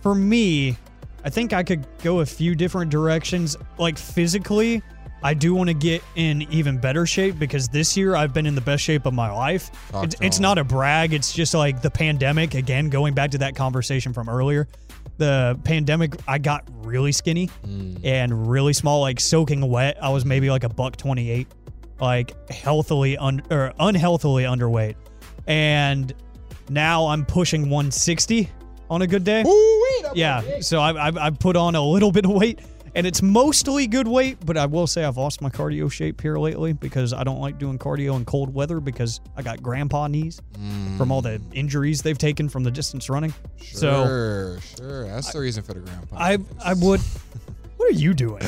[0.01, 0.77] for me,
[1.23, 3.57] I think I could go a few different directions.
[3.79, 4.83] Like physically,
[5.23, 8.56] I do want to get in even better shape because this year I've been in
[8.56, 9.71] the best shape of my life.
[10.03, 11.13] It's, it's not a brag.
[11.13, 12.53] It's just like the pandemic.
[12.53, 14.67] Again, going back to that conversation from earlier,
[15.17, 17.49] the pandemic, I got really skinny
[18.03, 19.97] and really small, like soaking wet.
[20.01, 21.47] I was maybe like a buck 28,
[21.99, 24.95] like healthily un- or unhealthily underweight.
[25.47, 26.13] And
[26.69, 28.49] now I'm pushing 160
[28.89, 29.43] on a good day.
[30.13, 32.60] Yeah, so I, I I put on a little bit of weight,
[32.97, 34.38] and it's mostly good weight.
[34.45, 37.57] But I will say I've lost my cardio shape here lately because I don't like
[37.57, 40.41] doing cardio in cold weather because I got grandpa knees
[40.97, 43.33] from all the injuries they've taken from the distance running.
[43.62, 45.03] So Sure, sure.
[45.07, 46.17] That's the reason for the grandpa.
[46.17, 46.99] I I would.
[47.77, 48.41] What are you doing?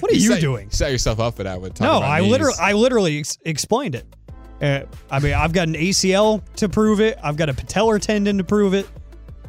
[0.00, 0.70] What are you, set, doing?
[0.70, 2.30] Set yourself up for that with No, I knees.
[2.30, 4.04] literally I literally ex- explained it.
[4.60, 7.18] Uh, I mean, I've got an ACL to prove it.
[7.22, 8.86] I've got a patellar tendon to prove it.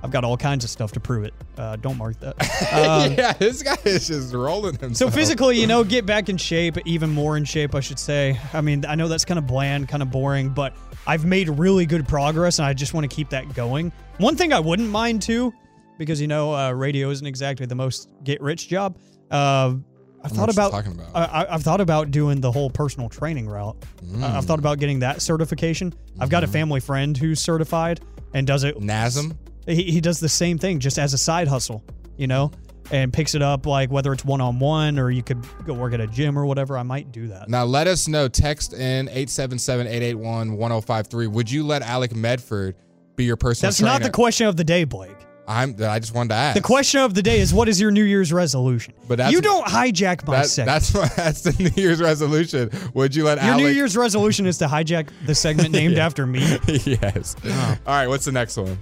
[0.04, 1.34] I've got all kinds of stuff to prove it.
[1.58, 2.36] Uh, don't mark that.
[2.72, 4.96] Um, yeah, this guy is just rolling himself.
[5.12, 8.40] So physically, you know, get back in shape, even more in shape, I should say.
[8.54, 10.74] I mean, I know that's kind of bland, kind of boring, but
[11.06, 13.92] I've made really good progress, and I just want to keep that going.
[14.18, 15.54] One thing I wouldn't mind too,
[15.98, 18.98] because you know, uh, radio isn't exactly the most get-rich job.
[19.30, 19.76] Uh,
[20.24, 21.10] I've thought about, talking about.
[21.16, 23.76] I, I've thought about doing the whole personal training route.
[24.06, 24.24] Mm.
[24.24, 25.94] I've thought about getting that certification.
[26.20, 26.54] I've got a Mm-hmm.
[26.54, 28.02] family friend who's certified
[28.34, 28.78] and does it.
[28.80, 29.36] NASM?
[29.68, 31.84] He, he does the same thing just as a side hustle,
[32.18, 32.52] you know,
[32.92, 35.94] and picks it up like whether it's one on one or you could go work
[35.94, 36.78] at a gym or whatever.
[36.78, 37.50] I might do that.
[37.50, 38.28] Now let us know.
[38.28, 41.32] Text in 877-881-1053.
[41.32, 42.76] Would you let Alec Medford
[43.16, 43.94] be your personal That's trainer?
[43.94, 45.16] not the question of the day, Blake.
[45.48, 46.56] I'm I just wanted to ask.
[46.56, 48.94] The question of the day is what is your New Year's resolution?
[49.08, 50.68] But that's- you don't hijack my that, segment.
[50.68, 52.70] that's what- that's the New Year's resolution.
[52.94, 53.46] Would you let Alec?
[53.48, 56.06] Your Alec New Year's resolution is to hijack the segment named Yeah.
[56.06, 56.42] after me.
[56.68, 57.36] yes.
[57.44, 58.78] All right, what's the next one?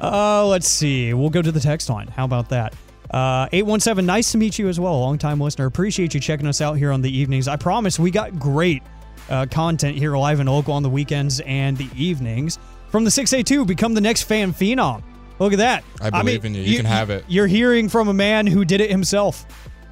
[0.00, 1.12] Uh, let's see.
[1.12, 2.08] We'll go to the text line.
[2.08, 2.74] How about that?
[3.10, 5.66] Uh, 817, nice to meet you as well, long-time listener.
[5.66, 7.48] Appreciate you checking us out here on the evenings.
[7.48, 8.82] I promise we got great
[9.28, 12.58] uh, content here live and local on the weekends and the evenings.
[12.90, 15.02] From the 6A2, become the next fan phenom.
[15.40, 15.84] Look at that.
[16.00, 16.62] I believe in you.
[16.62, 17.24] You can have it.
[17.26, 19.46] You're hearing from a man who did it himself,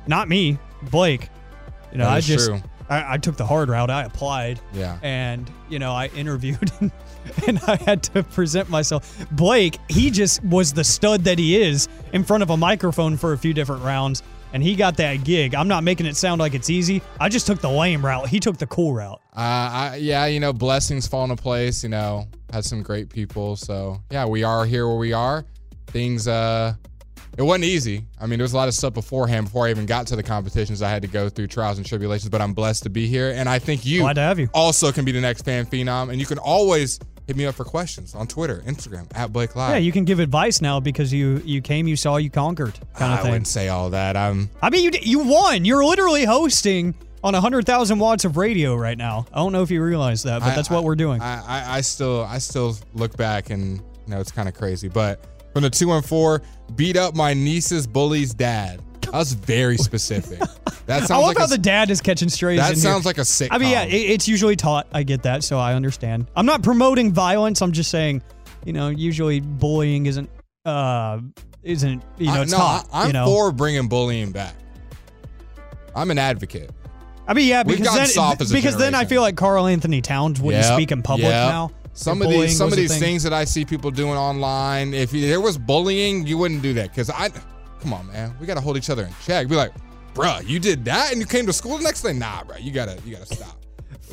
[0.06, 0.58] not me,
[0.90, 1.28] Blake.
[1.90, 2.60] You know, I just true.
[2.88, 3.90] I, I took the hard route.
[3.90, 4.60] I applied.
[4.72, 4.98] Yeah.
[5.02, 6.70] And you know, I interviewed
[7.46, 9.26] and, I had to present myself.
[9.32, 13.32] Blake, he just was the stud that he is in front of a microphone for
[13.32, 15.54] a few different rounds, and he got that gig.
[15.54, 17.02] I'm not making it sound like it's easy.
[17.20, 18.28] I just took the lame route.
[18.28, 19.20] He took the cool route.
[19.36, 19.40] Uh,
[19.92, 21.82] I, yeah, you know, blessings fall into place.
[21.82, 23.56] You know, had some great people.
[23.56, 25.44] So yeah, we are here where we are.
[25.88, 26.74] Things, uh,
[27.36, 28.04] it wasn't easy.
[28.20, 30.22] I mean, there was a lot of stuff beforehand before I even got to the
[30.24, 30.82] competitions.
[30.82, 33.30] I had to go through trials and tribulations, but I'm blessed to be here.
[33.30, 34.48] And I think you, Glad to have you.
[34.54, 36.10] also can be the next fan phenom.
[36.10, 39.70] And you can always hit me up for questions on Twitter, Instagram at Blake Live.
[39.72, 43.12] Yeah, you can give advice now because you you came, you saw, you conquered, kind
[43.12, 43.30] of I thing.
[43.30, 44.16] wouldn't say all that.
[44.16, 45.64] I'm I mean, you you won.
[45.64, 49.26] You're literally hosting on 100,000 watts of radio right now.
[49.32, 51.20] I don't know if you realize that, but I- that's what we're doing.
[51.20, 54.88] I, I, I still I still look back and you know it's kind of crazy.
[54.88, 56.42] But from the two and four,
[56.76, 58.80] beat up my niece's bully's dad.
[59.10, 60.38] That was very specific.
[60.86, 62.58] That sounds I love like how a, the dad is catching strays.
[62.58, 62.82] that in here.
[62.82, 63.48] sounds like a sitcom.
[63.52, 64.86] I mean, yeah, it, it's usually taught.
[64.92, 66.26] I get that, so I understand.
[66.36, 67.62] I'm not promoting violence.
[67.62, 68.22] I'm just saying,
[68.64, 70.28] you know, usually bullying isn't,
[70.64, 71.20] uh,
[71.62, 72.88] isn't you know, I- it's no, taught.
[72.92, 73.26] I, am you know?
[73.26, 74.54] for bringing bullying back.
[75.94, 76.70] I'm an advocate.
[77.26, 80.40] I mean, yeah, because then, soft as a because then I feel like Karl-Anthony Towns
[80.40, 81.48] wouldn't Yep, speak in public yep.
[81.50, 81.70] now.
[81.92, 83.00] Some of these some of these thing.
[83.00, 86.94] things that I see people doing online, if there was bullying, you wouldn't do that.
[86.94, 87.30] Cause I
[87.80, 88.34] come on, man.
[88.40, 89.48] We gotta hold each other in check.
[89.48, 89.72] Be like,
[90.14, 92.12] bruh, you did that and you came to school the next day?
[92.12, 93.58] Nah, bruh, you gotta you gotta stop.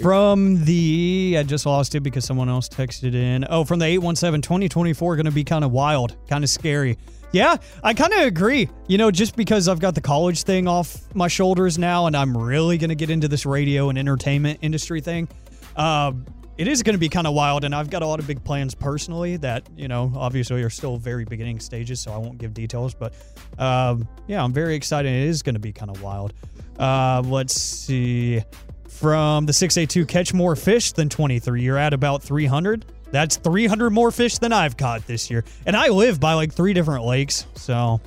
[0.01, 3.45] From the, I just lost it because someone else texted in.
[3.49, 6.97] Oh, from the 817, 2024 going to be kind of wild, kind of scary.
[7.31, 8.69] Yeah, I kind of agree.
[8.87, 12.37] You know, just because I've got the college thing off my shoulders now and I'm
[12.37, 15.29] really going to get into this radio and entertainment industry thing,
[15.77, 16.25] um,
[16.57, 17.63] it is going to be kind of wild.
[17.63, 20.97] And I've got a lot of big plans personally that, you know, obviously are still
[20.97, 22.93] very beginning stages, so I won't give details.
[22.93, 23.13] But
[23.57, 25.09] um, yeah, I'm very excited.
[25.11, 26.33] It is going to be kind of wild.
[26.79, 28.41] Uh, let's see.
[28.87, 31.61] From the 682, catch more fish than 23.
[31.61, 32.85] You're at about 300.
[33.11, 35.43] That's 300 more fish than I've caught this year.
[35.65, 37.45] And I live by like three different lakes.
[37.55, 37.99] So,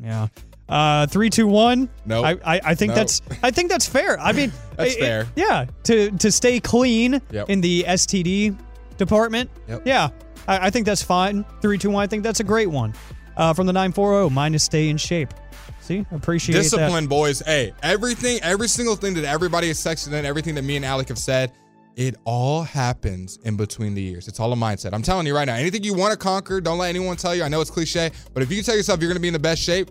[0.00, 0.28] yeah.
[0.68, 1.88] Uh, three, two, one.
[2.06, 2.24] Nope.
[2.24, 4.18] I, I, I think that's I think that's fair.
[4.18, 5.26] I mean, That's it- fair.
[5.36, 5.66] yeah.
[5.84, 7.48] To to stay clean Yep.
[7.50, 8.56] in the STD
[8.96, 9.50] department.
[9.68, 9.82] Yep.
[9.86, 10.08] Yeah.
[10.46, 11.44] I, I think that's fine.
[11.62, 12.02] Three, two, one.
[12.02, 12.94] I think that's a great one.
[13.36, 15.34] Uh, from the 940, mine is stay in shape.
[15.80, 16.62] See, appreciate that.
[16.62, 17.40] Discipline, boys.
[17.44, 21.08] Hey, everything, every single thing that everybody has texted in, everything that me and Alec
[21.08, 21.52] have said,
[21.96, 24.26] it all happens in between the years.
[24.28, 24.94] It's all a mindset.
[24.94, 27.42] I'm telling you right now, anything you want to conquer, don't let anyone tell you.
[27.42, 29.38] I know it's cliche, but if you tell yourself you're going to be in the
[29.40, 29.90] best shape,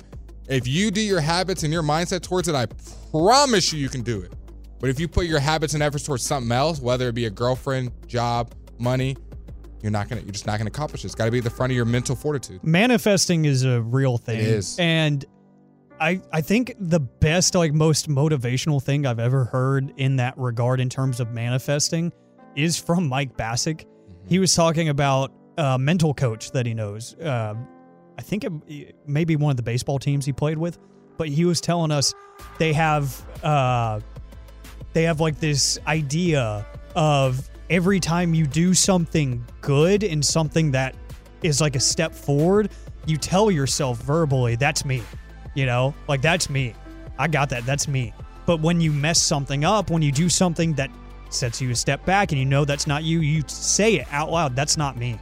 [0.49, 2.65] if you do your habits and your mindset towards it, I
[3.11, 4.33] promise you, you can do it.
[4.83, 7.29] But if you put your habits and efforts towards something else, whether it be a
[7.29, 9.15] girlfriend, job, money,
[9.81, 10.19] you're not gonna.
[10.23, 11.05] You're just not gonna accomplish it.
[11.05, 12.61] It's got to be the front of your mental fortitude.
[12.65, 14.41] manifesting is a real thing.
[14.41, 14.75] is.
[14.77, 15.23] And
[16.01, 20.81] I I think the best like most motivational thing I've ever heard in that regard
[20.81, 22.11] in terms of manifesting
[22.57, 23.85] is from Mike Bacsik.
[24.27, 27.15] He was talking about a mental coach that he knows.
[27.15, 27.55] Uh,
[28.17, 30.77] I think it, maybe one of the baseball teams he played with,
[31.17, 32.13] but he was telling us
[32.57, 34.01] they have uh,
[34.93, 40.95] they have like this idea of every time you do something good and something that
[41.41, 42.69] is like a step forward,
[43.05, 45.03] you tell yourself verbally, that's me.
[45.55, 46.73] You know, like that's me.
[47.17, 47.65] I got that.
[47.65, 48.13] That's me.
[48.45, 50.89] But when you mess something up, when you do something that
[51.29, 54.31] sets you a step back and you know that's not you, you say it out
[54.31, 55.19] loud, that's not me.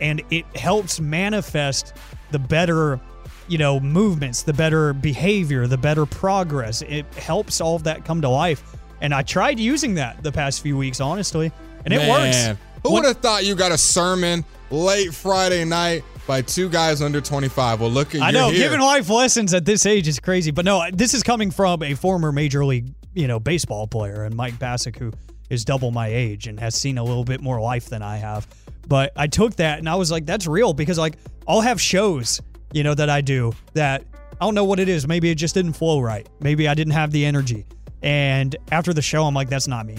[0.00, 1.94] And it helps manifest
[2.30, 3.00] the better,
[3.48, 6.82] you know, movements, the better behavior, the better progress.
[6.82, 8.76] It helps all of that come to life.
[9.02, 11.50] And I tried using that the past few weeks, honestly,
[11.84, 12.56] and it works.
[12.84, 17.20] Who would have thought you got a sermon late Friday night by two guys under
[17.20, 17.80] 25?
[17.80, 18.60] Well, look at I you're know here.
[18.60, 21.94] giving life lessons at this age is crazy, but no, this is coming from a
[21.94, 25.12] former major league, you know, baseball player and Mike Bacsik, who
[25.50, 28.46] is double my age and has seen a little bit more life than I have.
[28.86, 32.40] But I took that and I was like, that's real because like I'll have shows,
[32.72, 34.04] you know, that I do that
[34.40, 35.08] I don't know what it is.
[35.08, 36.28] Maybe it just didn't flow right.
[36.40, 37.66] Maybe I didn't have the energy.
[38.02, 39.96] And after the show, I'm like, that's not me.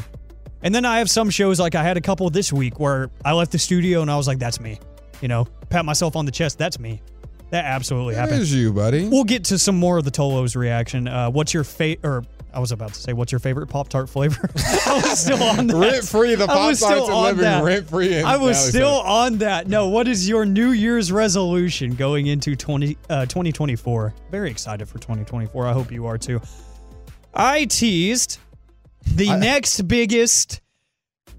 [0.62, 3.34] And then I have some shows like I had a couple this week where I
[3.34, 4.80] left the studio and I was like, that's me.
[5.22, 6.58] You know, pat myself on the chest.
[6.58, 7.02] That's me.
[7.52, 8.40] That absolutely happened.
[8.40, 9.08] There's you, buddy.
[9.08, 11.08] We'll get to some more of the Tolos reaction.
[11.08, 12.08] Uh, what's your favorite?
[12.08, 14.50] Or I was about to say, what's your favorite Pop Tart flavor?
[14.88, 15.76] I was still on that.
[15.76, 18.22] Rent free, the Pop Tarts are living rent free.
[18.22, 19.68] I was still on that.
[19.68, 24.14] No, what is your New Year's resolution going into 20, uh, 2024?
[24.32, 25.68] Very excited for 2024.
[25.68, 26.42] I hope you are too.
[27.34, 28.40] I teased
[29.06, 30.62] the next biggest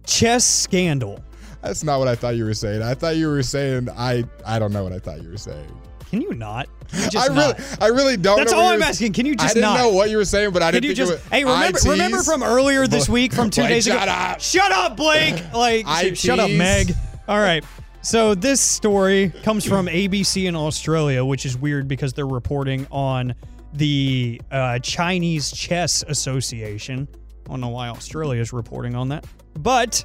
[0.06, 1.22] chess scandal.
[1.62, 2.82] That's not what I thought you were saying.
[2.82, 4.24] I thought you were saying I.
[4.44, 5.66] I don't know what I thought you were saying.
[6.10, 6.68] Can you not?
[6.90, 7.82] Can you I really, not?
[7.82, 8.36] I really don't.
[8.36, 9.14] That's all I'm asking.
[9.14, 9.50] Can you just?
[9.50, 9.78] I didn't not?
[9.78, 11.26] know what you were saying, but I Can didn't you just?
[11.28, 13.98] Hey, remember, I remember from earlier this week, from two Blake, days ago?
[13.98, 14.40] shut up.
[14.40, 15.42] Shut up, Blake!
[15.54, 16.50] Like, I shut up.
[16.50, 16.92] Meg.
[17.28, 17.64] All right.
[18.02, 23.34] So this story comes from ABC in Australia, which is weird because they're reporting on
[23.74, 27.08] the uh, Chinese Chess Association.
[27.46, 29.26] I don't know why Australia is reporting on that,
[29.58, 30.04] but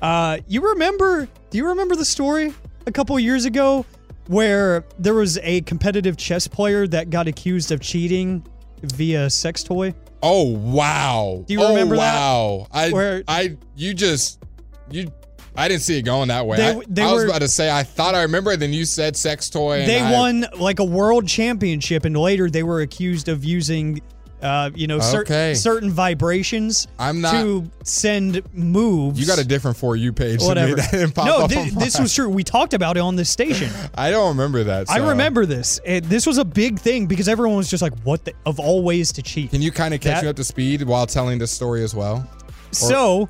[0.00, 1.28] uh, you remember?
[1.50, 2.52] Do you remember the story
[2.86, 3.86] a couple years ago
[4.26, 8.44] where there was a competitive chess player that got accused of cheating
[8.82, 9.94] via sex toy?
[10.22, 11.44] Oh wow!
[11.46, 12.14] Do you remember oh, that?
[12.14, 12.66] wow.
[12.72, 14.42] I, Where- I, you just,
[14.90, 15.12] you.
[15.56, 16.56] I didn't see it going that way.
[16.56, 18.84] They- I, they I was were- about to say I thought I remember, then you
[18.84, 19.80] said sex toy.
[19.80, 24.00] And they I- won like a world championship, and later they were accused of using,
[24.40, 25.52] uh, you know, cer- Okay.
[25.54, 29.20] certain vibrations I'm not- to send moves.
[29.20, 30.40] You got a different for you page.
[30.42, 30.74] whatever.
[30.76, 32.30] That didn't pop no, thi- this was true.
[32.30, 33.70] We talked about it on this station.
[33.94, 34.90] I don't remember that.
[34.90, 35.78] I remember this.
[35.84, 38.82] It, this was a big thing because everyone was just like, "What the, of all
[38.82, 41.38] ways to cheat?" Can you kind of catch That- me up to speed while telling
[41.38, 42.26] this story as well?
[42.72, 43.28] So,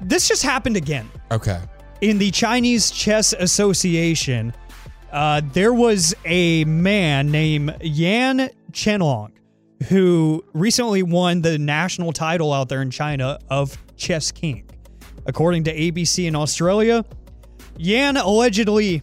[0.00, 1.08] this just happened again.
[1.30, 1.60] Okay.
[2.00, 4.52] in the Chinese Chess Association,
[5.12, 9.32] uh, there was a man named Yan Chenlong
[9.88, 14.68] who recently won the national title out there in China of Chess King.
[15.26, 17.04] According to ABC in Australia,
[17.76, 19.02] Yan allegedly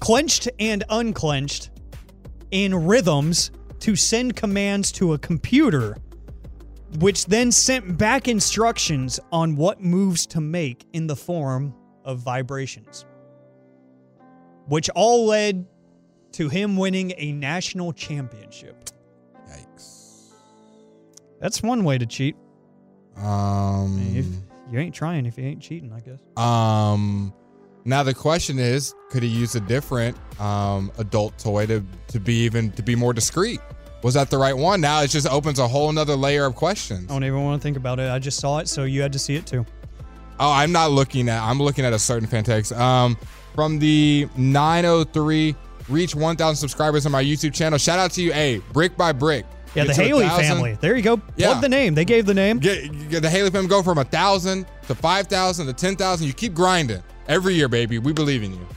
[0.00, 1.70] clenched and unclenched
[2.50, 5.96] in rhythms to send commands to a computer
[6.98, 11.74] which then sent back instructions on what moves to make in the form
[12.04, 13.04] of vibrations,
[14.66, 15.66] which all led
[16.32, 18.90] to him winning a national championship.
[19.48, 20.30] Yikes.
[21.40, 22.36] That's one way to cheat.
[23.16, 24.00] Um.
[24.14, 24.26] If
[24.70, 26.18] you ain't trying, if you ain't cheating, I guess.
[26.36, 27.32] Um,
[27.84, 32.34] now the question is, could he use a different um, adult toy to to be
[32.44, 33.60] even to be more discreet?
[34.04, 34.82] Was that the right one?
[34.82, 37.10] Now it just opens a whole nother layer of questions.
[37.10, 38.10] I don't even want to think about it.
[38.10, 39.64] I just saw it, so you had to see it too.
[40.38, 41.42] Oh, I'm not looking at.
[41.42, 42.72] I'm looking at a certain fan text.
[42.72, 43.16] Um,
[43.54, 45.56] from the 903,
[45.88, 47.78] reach 1,000 subscribers on my YouTube channel.
[47.78, 49.46] Shout out to you, hey, brick by brick.
[49.74, 50.76] Yeah, the Haley family.
[50.82, 51.18] There you go.
[51.36, 51.52] Yeah.
[51.52, 51.94] Plug the name.
[51.94, 52.58] They gave the name.
[52.58, 56.26] Get, get the Haley family go from a thousand to five thousand to ten thousand.
[56.26, 57.98] You keep grinding every year, baby.
[57.98, 58.68] We believe in you.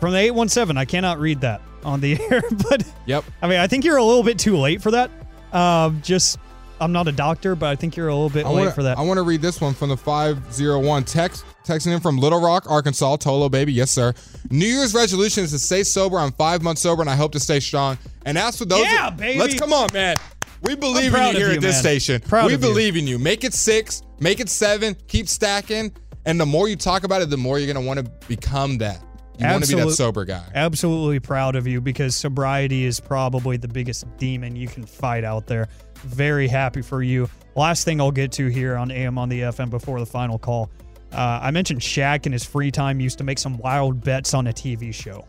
[0.00, 0.76] From the 817.
[0.76, 3.24] I cannot read that on the air, but Yep.
[3.42, 5.10] I mean, I think you're a little bit too late for that.
[5.52, 6.38] Um, just,
[6.80, 8.82] I'm not a doctor, but I think you're a little bit I late wanna, for
[8.84, 8.98] that.
[8.98, 12.70] I want to read this one from the 501 text texting in from Little Rock,
[12.70, 13.16] Arkansas.
[13.16, 14.14] Tolo baby, yes sir.
[14.50, 16.18] New Year's resolution is to stay sober.
[16.18, 17.98] I'm five months sober, and I hope to stay strong.
[18.24, 19.38] And as for those, Yeah, baby.
[19.38, 20.16] Let's come on, man.
[20.62, 21.82] We believe in you here you, at this man.
[22.00, 22.20] station.
[22.20, 22.68] Proud we of you.
[22.68, 23.18] believe in you.
[23.18, 25.92] Make it six, make it seven, keep stacking.
[26.26, 29.00] And the more you talk about it, the more you're gonna want to become that.
[29.38, 30.44] You want to be that sober guy.
[30.54, 35.46] Absolutely proud of you because sobriety is probably the biggest demon you can fight out
[35.46, 35.68] there.
[35.96, 37.28] Very happy for you.
[37.54, 40.70] Last thing I'll get to here on AM on the FM before the final call.
[41.12, 44.46] Uh, I mentioned Shaq in his free time used to make some wild bets on
[44.48, 45.24] a TV show.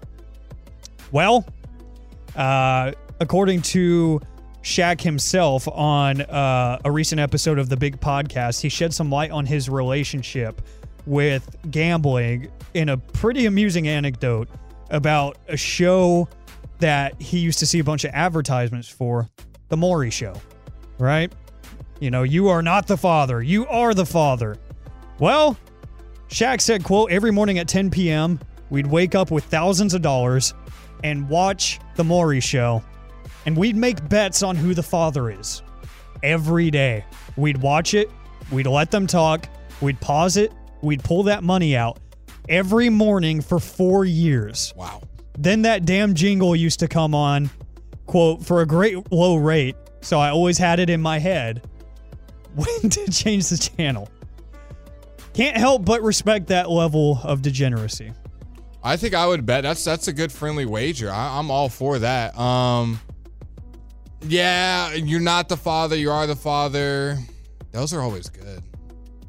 [1.12, 1.45] Well,
[2.36, 4.20] uh, according to
[4.64, 9.32] Shaq himself on uh, a recent episode of the Big Podcast, he shed some light
[9.32, 10.62] on his relationship
[11.10, 14.47] with gambling in a pretty amusing anecdote
[14.91, 16.30] about a show
[16.78, 19.28] that he used to see a bunch of advertisements for,
[19.70, 20.36] The Maury Show,
[20.99, 21.34] right?
[21.99, 24.55] You know, you are not the father, you are the father.
[25.18, 25.57] Well,
[26.30, 28.39] Shaq said, quote, every morning at 10 p.m.,
[28.70, 30.53] we'd wake up with thousands of dollars
[31.03, 32.84] and watch The Maury Show,
[33.47, 35.64] and we'd make bets on who the father is.
[36.22, 37.03] Every day.
[37.36, 38.12] We'd watch it,
[38.51, 39.49] we'd let them talk,
[39.82, 42.00] we'd pause it, we'd pull that money out
[42.48, 44.74] every morning for four years.
[44.76, 45.02] Wow.
[45.38, 47.50] Then that damn jingle used to come on,
[48.06, 49.76] quote, for a great low rate.
[50.02, 51.68] So I always had it in my head
[52.56, 54.10] when to change the channel.
[55.34, 58.12] Can't help but respect that level of degeneracy.
[58.84, 61.12] I think I would bet that's that's a good friendly wager.
[61.12, 62.38] I, I'm all for that.
[62.38, 63.00] Um,
[64.22, 65.96] yeah, you're not the father.
[65.96, 67.18] You are the father.
[67.72, 68.64] Those are always good.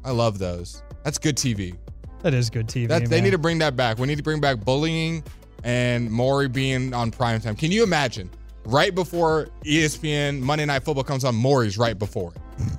[0.03, 0.81] I love those.
[1.03, 1.75] That's good TV.
[2.21, 2.87] That is good TV.
[2.87, 3.97] That, they need to bring that back.
[3.97, 5.23] We need to bring back bullying
[5.63, 7.55] and Maury being on prime time.
[7.55, 8.29] Can you imagine?
[8.65, 12.71] Right before ESPN Monday Night Football comes on, Maury's right before it.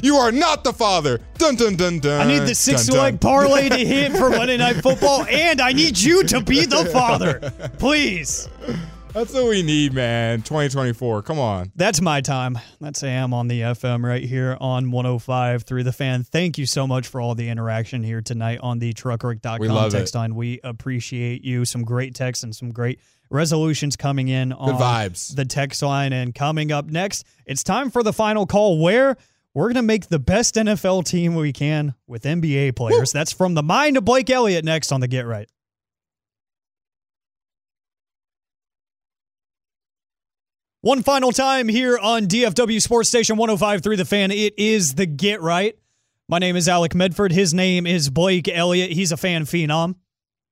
[0.02, 1.20] you are not the father.
[1.38, 2.20] Dun dun dun dun.
[2.20, 3.04] I need the six dun, dun.
[3.04, 6.84] leg parlay to hit for Monday Night Football, and I need you to be the
[6.92, 7.52] father.
[7.78, 8.48] Please.
[9.18, 10.42] That's what we need, man.
[10.42, 11.22] 2024.
[11.22, 11.72] Come on.
[11.74, 12.56] That's my time.
[12.80, 16.22] That's AM on the FM right here on 105 through the fan.
[16.22, 19.90] Thank you so much for all the interaction here tonight on the We truckwreck.com love
[19.90, 20.18] text it.
[20.18, 20.36] line.
[20.36, 21.64] We appreciate you.
[21.64, 25.34] Some great texts and some great resolutions coming in on vibes.
[25.34, 26.12] the text line.
[26.12, 29.16] And coming up next, it's time for the final call where
[29.52, 33.10] we're going to make the best NFL team we can with NBA players.
[33.10, 35.48] That's from the mind of Blake Elliott next on the Get Right.
[40.80, 44.30] One final time here on DFW Sports Station 105.3 The Fan.
[44.30, 45.76] It is the Get Right.
[46.28, 47.32] My name is Alec Medford.
[47.32, 48.92] His name is Blake Elliott.
[48.92, 49.96] He's a fan phenom.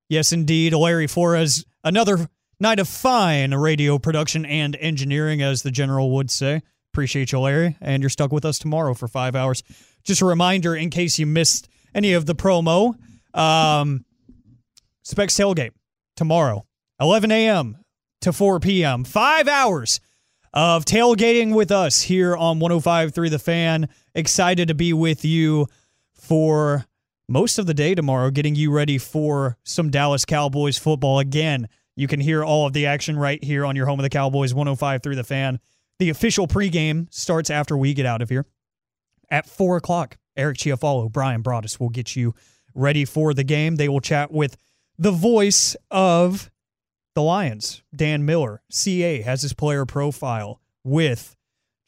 [0.09, 0.75] Yes, indeed.
[0.75, 1.65] Larry Flores.
[1.85, 6.61] Another night of fine radio production and engineering, as the general would say.
[6.93, 7.77] Appreciate you, Larry.
[7.81, 9.63] And you're stuck with us tomorrow for five hours.
[10.03, 12.97] Just a reminder, in case you missed any of the promo,
[13.33, 14.05] um,
[15.05, 15.71] Specs Tailgate
[16.17, 16.67] tomorrow,
[17.01, 17.79] 11 a.m.
[18.23, 19.05] to 4 p.m.
[19.05, 20.01] Five hours
[20.57, 23.91] of tailgating with us here on 105.3 The Fan.
[24.15, 25.67] Excited to be with you
[26.15, 26.87] for
[27.29, 31.19] most of the day tomorrow, getting you ready for some Dallas Cowboys football.
[31.19, 34.09] Again, you can hear all of the action right here on your home of the
[34.09, 35.61] Cowboys, 105.3 The Fan.
[35.99, 38.47] The official pregame starts after we get out of here
[39.31, 40.17] at 4 o'clock.
[40.39, 42.35] Eric Chiafalo, Bryan Broaddus will get you
[42.75, 43.77] ready for the game.
[43.77, 44.57] They will chat with
[44.99, 46.51] the voice of
[47.17, 48.61] the Lions, Dan Miller.
[48.71, 51.35] CA has his player profile with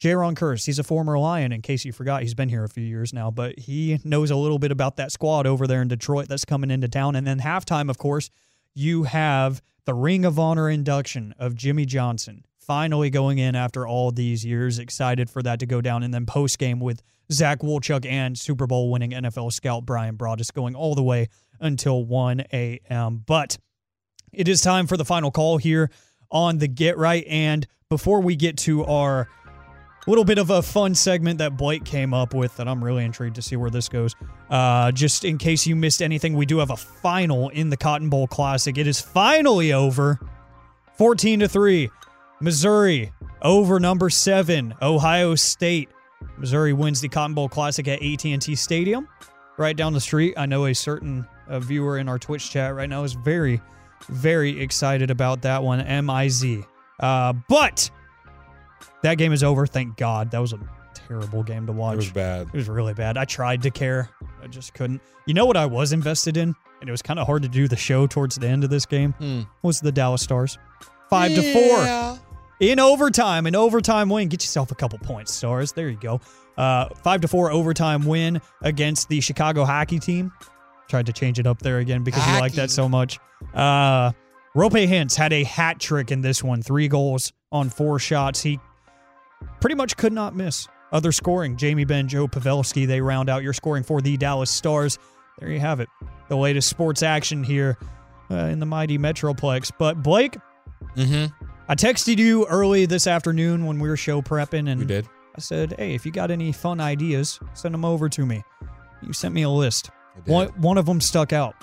[0.01, 0.65] Jayron Kearse.
[0.65, 2.23] He's a former Lion, in case you forgot.
[2.23, 5.11] He's been here a few years now, but he knows a little bit about that
[5.11, 7.15] squad over there in Detroit that's coming into town.
[7.15, 8.31] And then halftime, of course,
[8.73, 14.09] you have the Ring of Honor induction of Jimmy Johnson, finally going in after all
[14.09, 14.79] these years.
[14.79, 16.01] Excited for that to go down.
[16.01, 20.51] And then post game with Zach Wolchuk and Super Bowl winning NFL scout Bryan Broaddus
[20.51, 21.27] going all the way
[21.59, 23.23] until 1 a.m.
[23.27, 23.59] But
[24.33, 25.89] it is time for the final call here
[26.31, 27.25] on the Get Right.
[27.27, 29.27] And before we get to our
[30.09, 33.35] little bit of a fun segment that Blake came up with that I'm really intrigued
[33.35, 34.15] to see where this goes.
[34.49, 38.09] Uh, just in case you missed anything, we do have a final in the Cotton
[38.09, 38.77] Bowl Classic.
[38.77, 40.19] It is finally over.
[40.97, 41.89] 14 to 3.
[42.41, 43.11] Missouri
[43.41, 45.89] over number 7, Ohio State.
[46.37, 49.07] Missouri wins the Cotton Bowl Classic at AT&T Stadium,
[49.57, 50.33] right down the street.
[50.37, 53.61] I know a certain uh, viewer in our Twitch chat right now is very,
[54.07, 55.81] very excited about that one.
[55.81, 56.63] M I Z.
[56.99, 57.89] Uh, but
[59.03, 59.65] that game is over.
[59.65, 60.31] Thank God.
[60.31, 60.59] That was a
[60.93, 61.93] terrible game to watch.
[61.93, 62.47] It was bad.
[62.47, 63.17] It was really bad.
[63.17, 64.09] I tried to care.
[64.43, 65.01] I just couldn't.
[65.25, 66.55] You know what I was invested in?
[66.81, 68.85] And it was kind of hard to do the show towards the end of this
[68.85, 69.13] game?
[69.13, 69.41] Hmm.
[69.63, 70.57] Was the Dallas Stars.
[71.09, 72.19] Five to four.
[72.59, 73.45] In overtime.
[73.47, 74.27] An overtime win.
[74.27, 75.71] Get yourself a couple points, Stars.
[75.71, 76.21] There you go.
[76.57, 80.31] Uh, five to four overtime win against the Chicago hockey team.
[80.89, 83.19] Tried to change it up there again because you like that so much.
[83.53, 84.11] Uh,
[84.55, 86.61] Roope Hintz had a hat trick in this one.
[86.61, 88.41] Three goals on four shots.
[88.41, 88.59] He
[89.61, 90.67] pretty much could not miss.
[90.91, 94.97] Other scoring, Jamie Benn, Joe Pavelski, they round out your scoring for the Dallas Stars.
[95.37, 95.89] There you have it.
[96.27, 97.77] The latest sports action here
[98.31, 99.71] uh, in the mighty Metroplex.
[99.77, 100.37] But Blake,
[100.95, 101.25] Mm-hmm.
[101.67, 105.07] I texted you early this afternoon when we were show prepping, and We did.
[105.35, 108.43] I said, "Hey, if you got any fun ideas, send them over to me."
[109.03, 109.91] You sent me a list.
[110.25, 111.55] One one of them stuck out.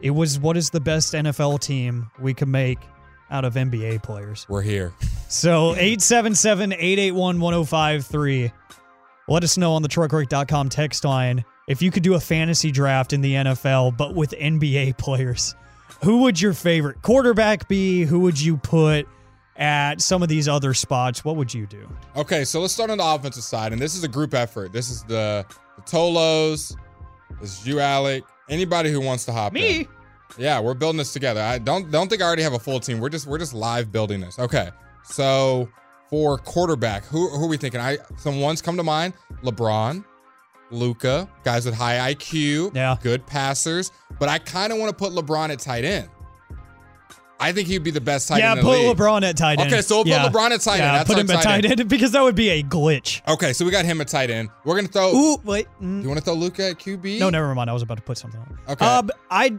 [0.00, 2.78] It was what is the best NFL team we could make
[3.30, 4.46] out of NBA players.
[4.48, 4.92] We're here.
[5.28, 8.52] So 877-881-1053.
[9.28, 13.12] Let us know on the truckwreck.com text line if you could do a fantasy draft
[13.12, 15.54] in the NFL but with NBA players.
[16.02, 18.04] Who would your favorite quarterback be?
[18.04, 19.06] Who would you put
[19.56, 21.24] at some of these other spots?
[21.24, 21.88] What would you do?
[22.16, 24.72] Okay, so let's start on the offensive side, and this is a group effort.
[24.72, 25.44] This is the,
[25.76, 26.74] the Tolos.
[27.40, 28.24] This is you, Alec.
[28.48, 29.62] Anybody who wants to hop in.
[29.62, 29.88] Me?
[30.36, 31.40] Yeah, we're building this together.
[31.40, 33.00] I don't don't think I already have a full team.
[33.00, 34.38] We're just we're just live building this.
[34.38, 34.70] Okay,
[35.04, 35.68] so
[36.10, 37.80] for quarterback, who who are we thinking?
[37.80, 40.04] I some ones come to mind: LeBron,
[40.70, 42.96] Luka, guys with high IQ, Yeah.
[43.02, 43.90] good passers.
[44.18, 46.08] But I kind of want to put LeBron at tight end.
[47.40, 48.60] I think he'd be the best tight yeah, end.
[48.60, 48.96] the put.
[48.96, 49.72] LeBron at tight end.
[49.72, 50.28] Okay, so we'll put Yeah.
[50.28, 50.96] LeBron at tight end.
[50.96, 53.22] That's put him at tight tight end because that would be a glitch.
[53.28, 54.50] Okay, so we got him at tight end.
[54.64, 55.14] We're gonna throw.
[55.14, 55.66] Ooh, wait.
[55.80, 56.02] mm.
[56.02, 57.20] You want to throw Luka at QB?
[57.20, 57.70] No, never mind.
[57.70, 58.58] I was about to put something on.
[58.68, 58.84] Okay.
[58.84, 59.52] Uh, I,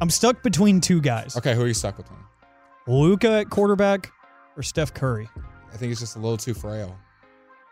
[0.00, 1.36] I'm stuck between two guys.
[1.36, 2.06] Okay, who are you stuck with?
[2.86, 4.10] Luka at quarterback
[4.56, 5.28] or Steph Curry.
[5.72, 6.96] I think he's just a little too frail.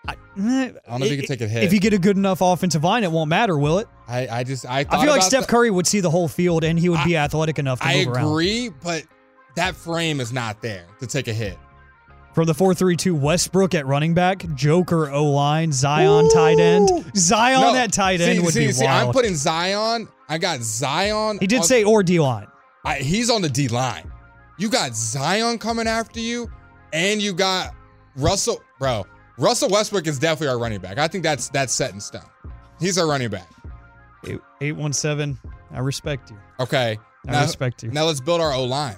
[0.06, 1.62] I, I don't know if you can take a hit.
[1.62, 3.88] If you get a good enough offensive line, it won't matter, will it?
[4.08, 5.48] I, I just I I feel like Steph that.
[5.48, 8.08] Curry would see the whole field and he would be athletic enough to I move
[8.08, 8.24] around.
[8.24, 9.04] I agree, but
[9.56, 11.58] that frame is not there to take a hit.
[12.34, 16.88] From the 4-3-2, Westbrook at running back, Joker O line, Zion tight end.
[17.14, 19.08] Zion No, at tight see, end would see, be see, wild.
[19.08, 20.08] I'm putting Zion.
[20.30, 21.38] I got Zion.
[21.40, 22.46] he did on- say or D line.
[22.86, 24.10] I, he's on the D line.
[24.58, 26.50] You got Zion coming after you,
[26.94, 27.74] and you got
[28.16, 29.04] Russell, bro.
[29.38, 30.96] Russell Westbrook is definitely our running back.
[30.98, 32.22] I think that's that's set in stone.
[32.80, 33.48] He's our running back.
[34.26, 35.38] Eight- 817.
[35.70, 36.38] I respect you.
[36.60, 36.98] Okay.
[37.28, 37.90] I Now, respect you.
[37.90, 38.96] now let's build our O line.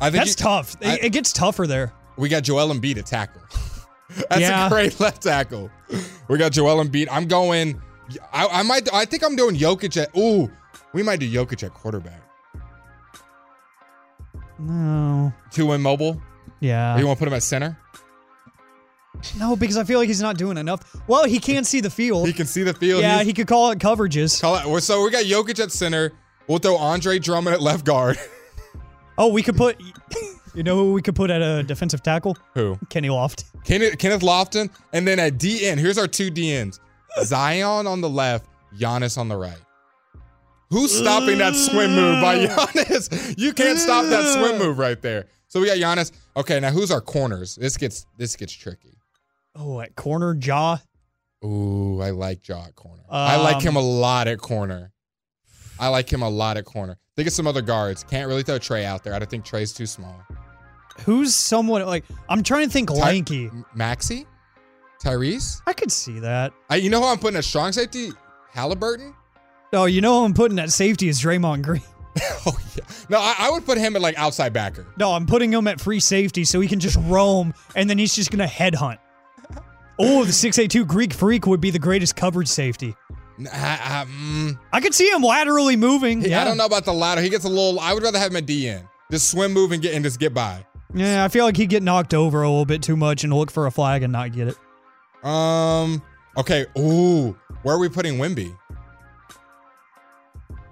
[0.00, 0.76] I think That's you- tough.
[0.80, 1.92] It- I- it gets tougher there.
[2.16, 3.42] We got Joel Embiid at tackle.
[4.28, 4.66] That's Yeah.
[4.66, 5.70] a great left tackle.
[6.28, 7.08] We got Joel Embiid.
[7.10, 7.80] I'm going.
[8.32, 8.92] I, I might.
[8.92, 10.14] I think I'm doing Jokic at.
[10.16, 10.50] Ooh,
[10.92, 12.20] we might do Jokic at quarterback.
[14.58, 15.32] No.
[15.50, 16.20] Two win mobile.
[16.60, 16.94] Yeah.
[16.94, 17.78] Or you want to put him at center?
[19.38, 20.96] No, because I feel like he's not doing enough.
[21.06, 22.26] Well, he can see the field.
[22.26, 23.02] He can see the field.
[23.02, 24.40] yeah, He's- he could call it coverages.
[24.40, 24.80] Call it.
[24.82, 26.12] So we got Jokic at center.
[26.48, 28.18] We'll throw Andre Drummond at left guard.
[29.18, 29.80] Oh, we could put.
[30.54, 32.36] You know who we could put at a defensive tackle?
[32.54, 32.78] Who?
[32.90, 33.44] Kenny Loft.
[33.64, 34.68] Kenneth, Kenneth Lofton.
[34.92, 36.78] And then at DN, here's our two DNs
[37.22, 38.46] Zion on the left,
[38.78, 39.56] Giannis on the right.
[40.70, 43.34] Who's stopping that swim move by Giannis?
[43.38, 45.26] You can't stop that swim move right there.
[45.48, 46.12] So we got Giannis.
[46.36, 47.56] Okay, now who's our corners?
[47.56, 48.98] This gets this gets tricky.
[49.54, 50.78] Oh, at corner, Ja.
[51.44, 53.02] Ooh, I like Ja at corner.
[53.10, 54.92] I like Um, him a lot at corner.
[55.78, 56.98] I like him a lot at corner.
[57.16, 58.04] Think of some other guards.
[58.04, 59.14] Can't really throw Trey out there.
[59.14, 60.22] I don't think Trey's too small.
[61.04, 63.50] Who's someone like I'm trying to think Ty- lanky.
[63.74, 64.26] Maxey?
[65.02, 65.60] Tyrese?
[65.66, 66.52] I could see that.
[66.70, 68.10] I, you know who I'm putting at strong safety?
[68.50, 69.14] Halliburton?
[69.72, 71.82] Oh, you know who I'm putting at safety is Draymond Green.
[72.46, 72.84] Oh yeah.
[73.08, 74.86] No, I, I would put him at like outside backer.
[74.96, 78.14] No, I'm putting him at free safety so he can just roam and then he's
[78.14, 78.98] just gonna headhunt.
[79.98, 82.94] Oh, the 682 Greek freak would be the greatest coverage safety.
[83.52, 86.22] I, I, mm, I could see him laterally moving.
[86.22, 86.40] yeah.
[86.40, 87.20] I don't know about the latter.
[87.20, 87.80] He gets a little.
[87.80, 88.88] I would rather have him at DN.
[89.10, 90.64] Just swim, move, and get and just get by.
[90.94, 93.50] Yeah, I feel like he'd get knocked over a little bit too much and look
[93.50, 95.26] for a flag and not get it.
[95.26, 96.02] Um.
[96.36, 96.66] Okay.
[96.78, 97.36] Ooh.
[97.62, 98.56] Where are we putting Wemby?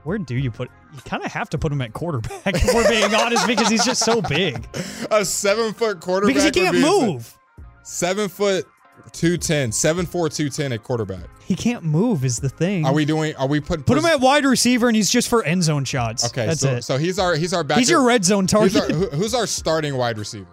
[0.05, 0.71] Where do you put?
[0.95, 2.41] You kind of have to put him at quarterback.
[2.47, 4.67] If we're being honest, because he's just so big.
[5.11, 6.29] A seven foot quarterback.
[6.35, 7.33] Because he can't move.
[7.83, 8.67] Seven foot,
[9.13, 9.73] two ten.
[9.73, 11.25] Seven four two ten at quarterback.
[11.43, 12.85] He can't move is the thing.
[12.85, 13.35] Are we doing?
[13.37, 13.85] Are we putting?
[13.85, 16.25] Put him at wide receiver, and he's just for end zone shots.
[16.27, 16.47] Okay.
[16.47, 16.83] that's so, it.
[16.83, 17.79] so he's our he's our back.
[17.79, 18.77] He's your red zone Who's target.
[18.77, 20.47] our, who- who's our starting wide receivers?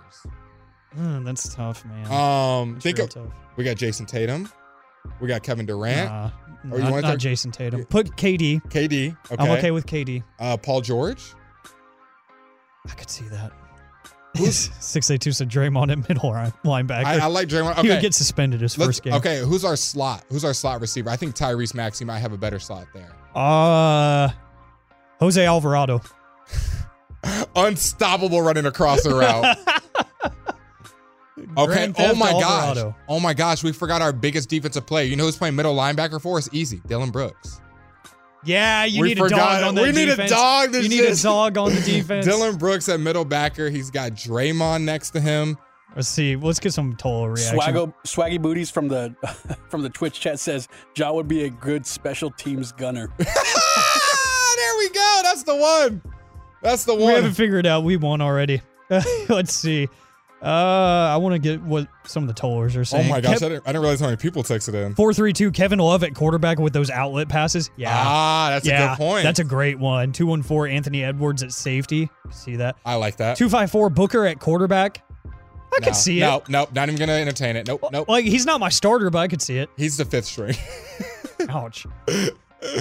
[0.98, 2.06] Mm, that's tough, man.
[2.12, 2.74] Um.
[2.74, 3.28] That's think of, tough.
[3.56, 4.50] we got Jayson Tatum.
[5.20, 6.10] We got Kevin Durant.
[6.10, 6.32] Nah,
[6.72, 7.86] Or you not, want not Jayson Tatum.
[7.86, 8.62] Put KD.
[8.64, 9.16] KD.
[9.32, 9.44] Okay.
[9.44, 10.24] I'm okay with KD.
[10.40, 11.34] Uh, Paul George.
[12.86, 13.52] I could see that.
[14.36, 17.06] Six eight two said Draymond at middle line- linebacker.
[17.06, 17.72] I, I like Draymond.
[17.72, 17.82] Okay.
[17.84, 19.14] He would get suspended his Let's- first game.
[19.14, 20.24] Okay, who's our slot?
[20.30, 21.10] Who's our slot receiver?
[21.10, 23.12] I think Tyrese Maxey might have a better slot there.
[23.34, 24.30] Uh,
[25.20, 26.02] Jose Alvarado.
[27.56, 29.58] Unstoppable running across the route.
[31.58, 31.94] okay.
[31.98, 32.94] Oh my gosh.
[33.10, 33.64] Oh my gosh.
[33.64, 35.06] We forgot our biggest defensive player.
[35.06, 36.48] You know who's playing middle linebacker for us?
[36.52, 36.82] Easy.
[36.88, 37.60] Dillon Brooks.
[38.46, 40.32] Yeah, you We need forgot- a dog on the we need a defense.
[40.32, 42.26] dog this You need a dog on the defense.
[42.26, 43.70] Dillon Brooks at middle backer.
[43.70, 45.58] He's got Draymond next to him.
[45.96, 46.36] Let's see.
[46.36, 47.58] Let's get some total reaction.
[47.58, 49.16] Swaggo, Swaggy Booties from the
[49.70, 53.12] from the Twitch chat says Ja would be a good special teams gunner.
[54.58, 55.20] There we go.
[55.24, 56.02] That's the one.
[56.64, 57.08] That's the one.
[57.08, 57.84] We haven't figured out.
[57.84, 58.62] We won already.
[59.30, 59.88] Let's see.
[60.42, 63.08] Uh, I want to get what some of the tollers are saying.
[63.08, 63.38] oh my gosh.
[63.38, 64.94] I didn't, I didn't realize how many people texted in.
[64.94, 65.52] Four three two.
[65.52, 67.72] Kevin Love at quarterback with those outlet passes.
[67.76, 67.92] Yeah.
[67.92, 69.24] Ah, that's a yeah, good point.
[69.24, 70.12] That's a great one.
[70.12, 70.68] Two one four.
[70.68, 72.10] Anthony Edwards at safety.
[72.30, 72.76] See that?
[72.86, 73.38] I like that.
[73.38, 73.90] Two five four.
[73.90, 75.04] Booker at quarterback.
[75.26, 76.50] I no, could see no, it.
[76.50, 77.68] No, nope, not even gonna entertain it.
[77.68, 78.08] Nope, nope.
[78.08, 79.70] Like he's not my starter, but I could see it.
[79.76, 80.56] He's the fifth string.
[81.50, 81.88] Ouch.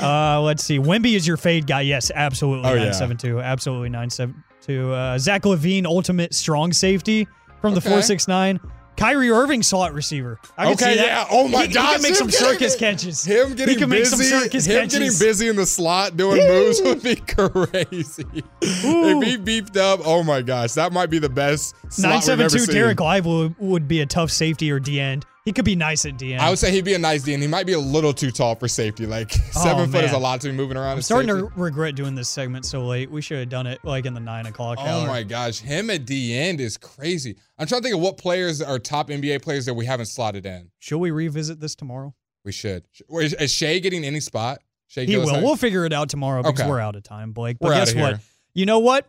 [0.00, 0.78] Uh, let's see.
[0.78, 1.82] Wemby is your fade guy.
[1.82, 2.68] Yes, absolutely.
[2.68, 2.84] Oh, yeah.
[2.84, 3.40] Nine seven two.
[3.40, 4.92] Absolutely nine seven two.
[4.92, 7.26] Uh, Zach LaVine, ultimate strong safety
[7.60, 7.90] from the Okay.
[7.90, 8.60] four six nine.
[8.96, 10.40] Kyrie Irving, slot receiver.
[10.56, 11.26] I okay, yeah.
[11.30, 13.22] Oh my he, gosh, he can make some getting- circus catches.
[13.24, 14.92] Him getting he can busy, make some circus him catches.
[14.98, 18.24] getting busy in the slot doing moves would be crazy.
[18.62, 22.48] if he beefed up, oh my gosh, that might be the best slot Nine ever
[22.48, 22.58] two.
[22.60, 25.26] Dereck Lively would be a tough safety or D end.
[25.46, 26.42] He could be nice at D end.
[26.42, 28.32] I would say he'd be a nice D, and he might be a little too
[28.32, 29.06] tall for safety.
[29.06, 30.96] Like oh, seven foot is Oh, a lot to be moving around.
[30.96, 31.48] I'm starting safety.
[31.54, 33.08] to regret doing this segment so late.
[33.12, 35.04] We should have done it like in the nine o'clock oh hour.
[35.04, 37.36] Oh my gosh, him at D end is crazy.
[37.58, 40.46] I'm trying to think of what players are top NBA players that we haven't slotted
[40.46, 40.68] in.
[40.80, 42.12] Should we revisit this tomorrow?
[42.44, 42.84] We should.
[43.08, 44.58] Is, Shai getting any spot?
[44.88, 45.42] Shai He will.
[45.42, 46.68] We'll figure it out tomorrow because Okay.
[46.68, 47.58] we're out of time, Blake.
[47.60, 48.18] But We're guess what?
[48.52, 49.08] You know what?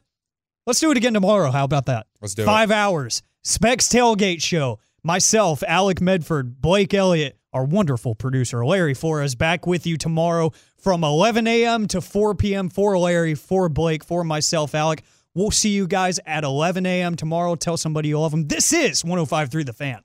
[0.67, 1.49] Let's do it again tomorrow.
[1.49, 2.05] How about that?
[2.21, 2.45] Let's do it.
[2.45, 3.23] Five hours.
[3.43, 4.79] Specs Tailgate Show.
[5.03, 11.03] Myself, Alec Medford, Blake Elliott, our wonderful producer, Larry Flores, back with you tomorrow from
[11.03, 11.87] 11 a.m.
[11.87, 12.69] to 4 p.m.
[12.69, 15.03] for Larry, for Blake, for myself, Alec.
[15.33, 17.15] We'll see you guys at 11 a.m.
[17.15, 17.55] tomorrow.
[17.55, 18.47] Tell somebody you love them.
[18.47, 20.01] This is 1053 The Fan.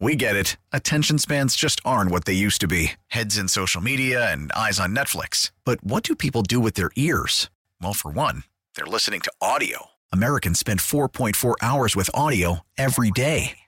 [0.00, 0.56] We get it.
[0.72, 4.80] Attention spans just aren't what they used to be heads in social media and eyes
[4.80, 5.52] on Netflix.
[5.64, 7.48] But what do people do with their ears?
[7.80, 8.44] Well, for one,
[8.74, 9.86] they're listening to audio.
[10.12, 13.59] Americans spend 4.4 hours with audio every day.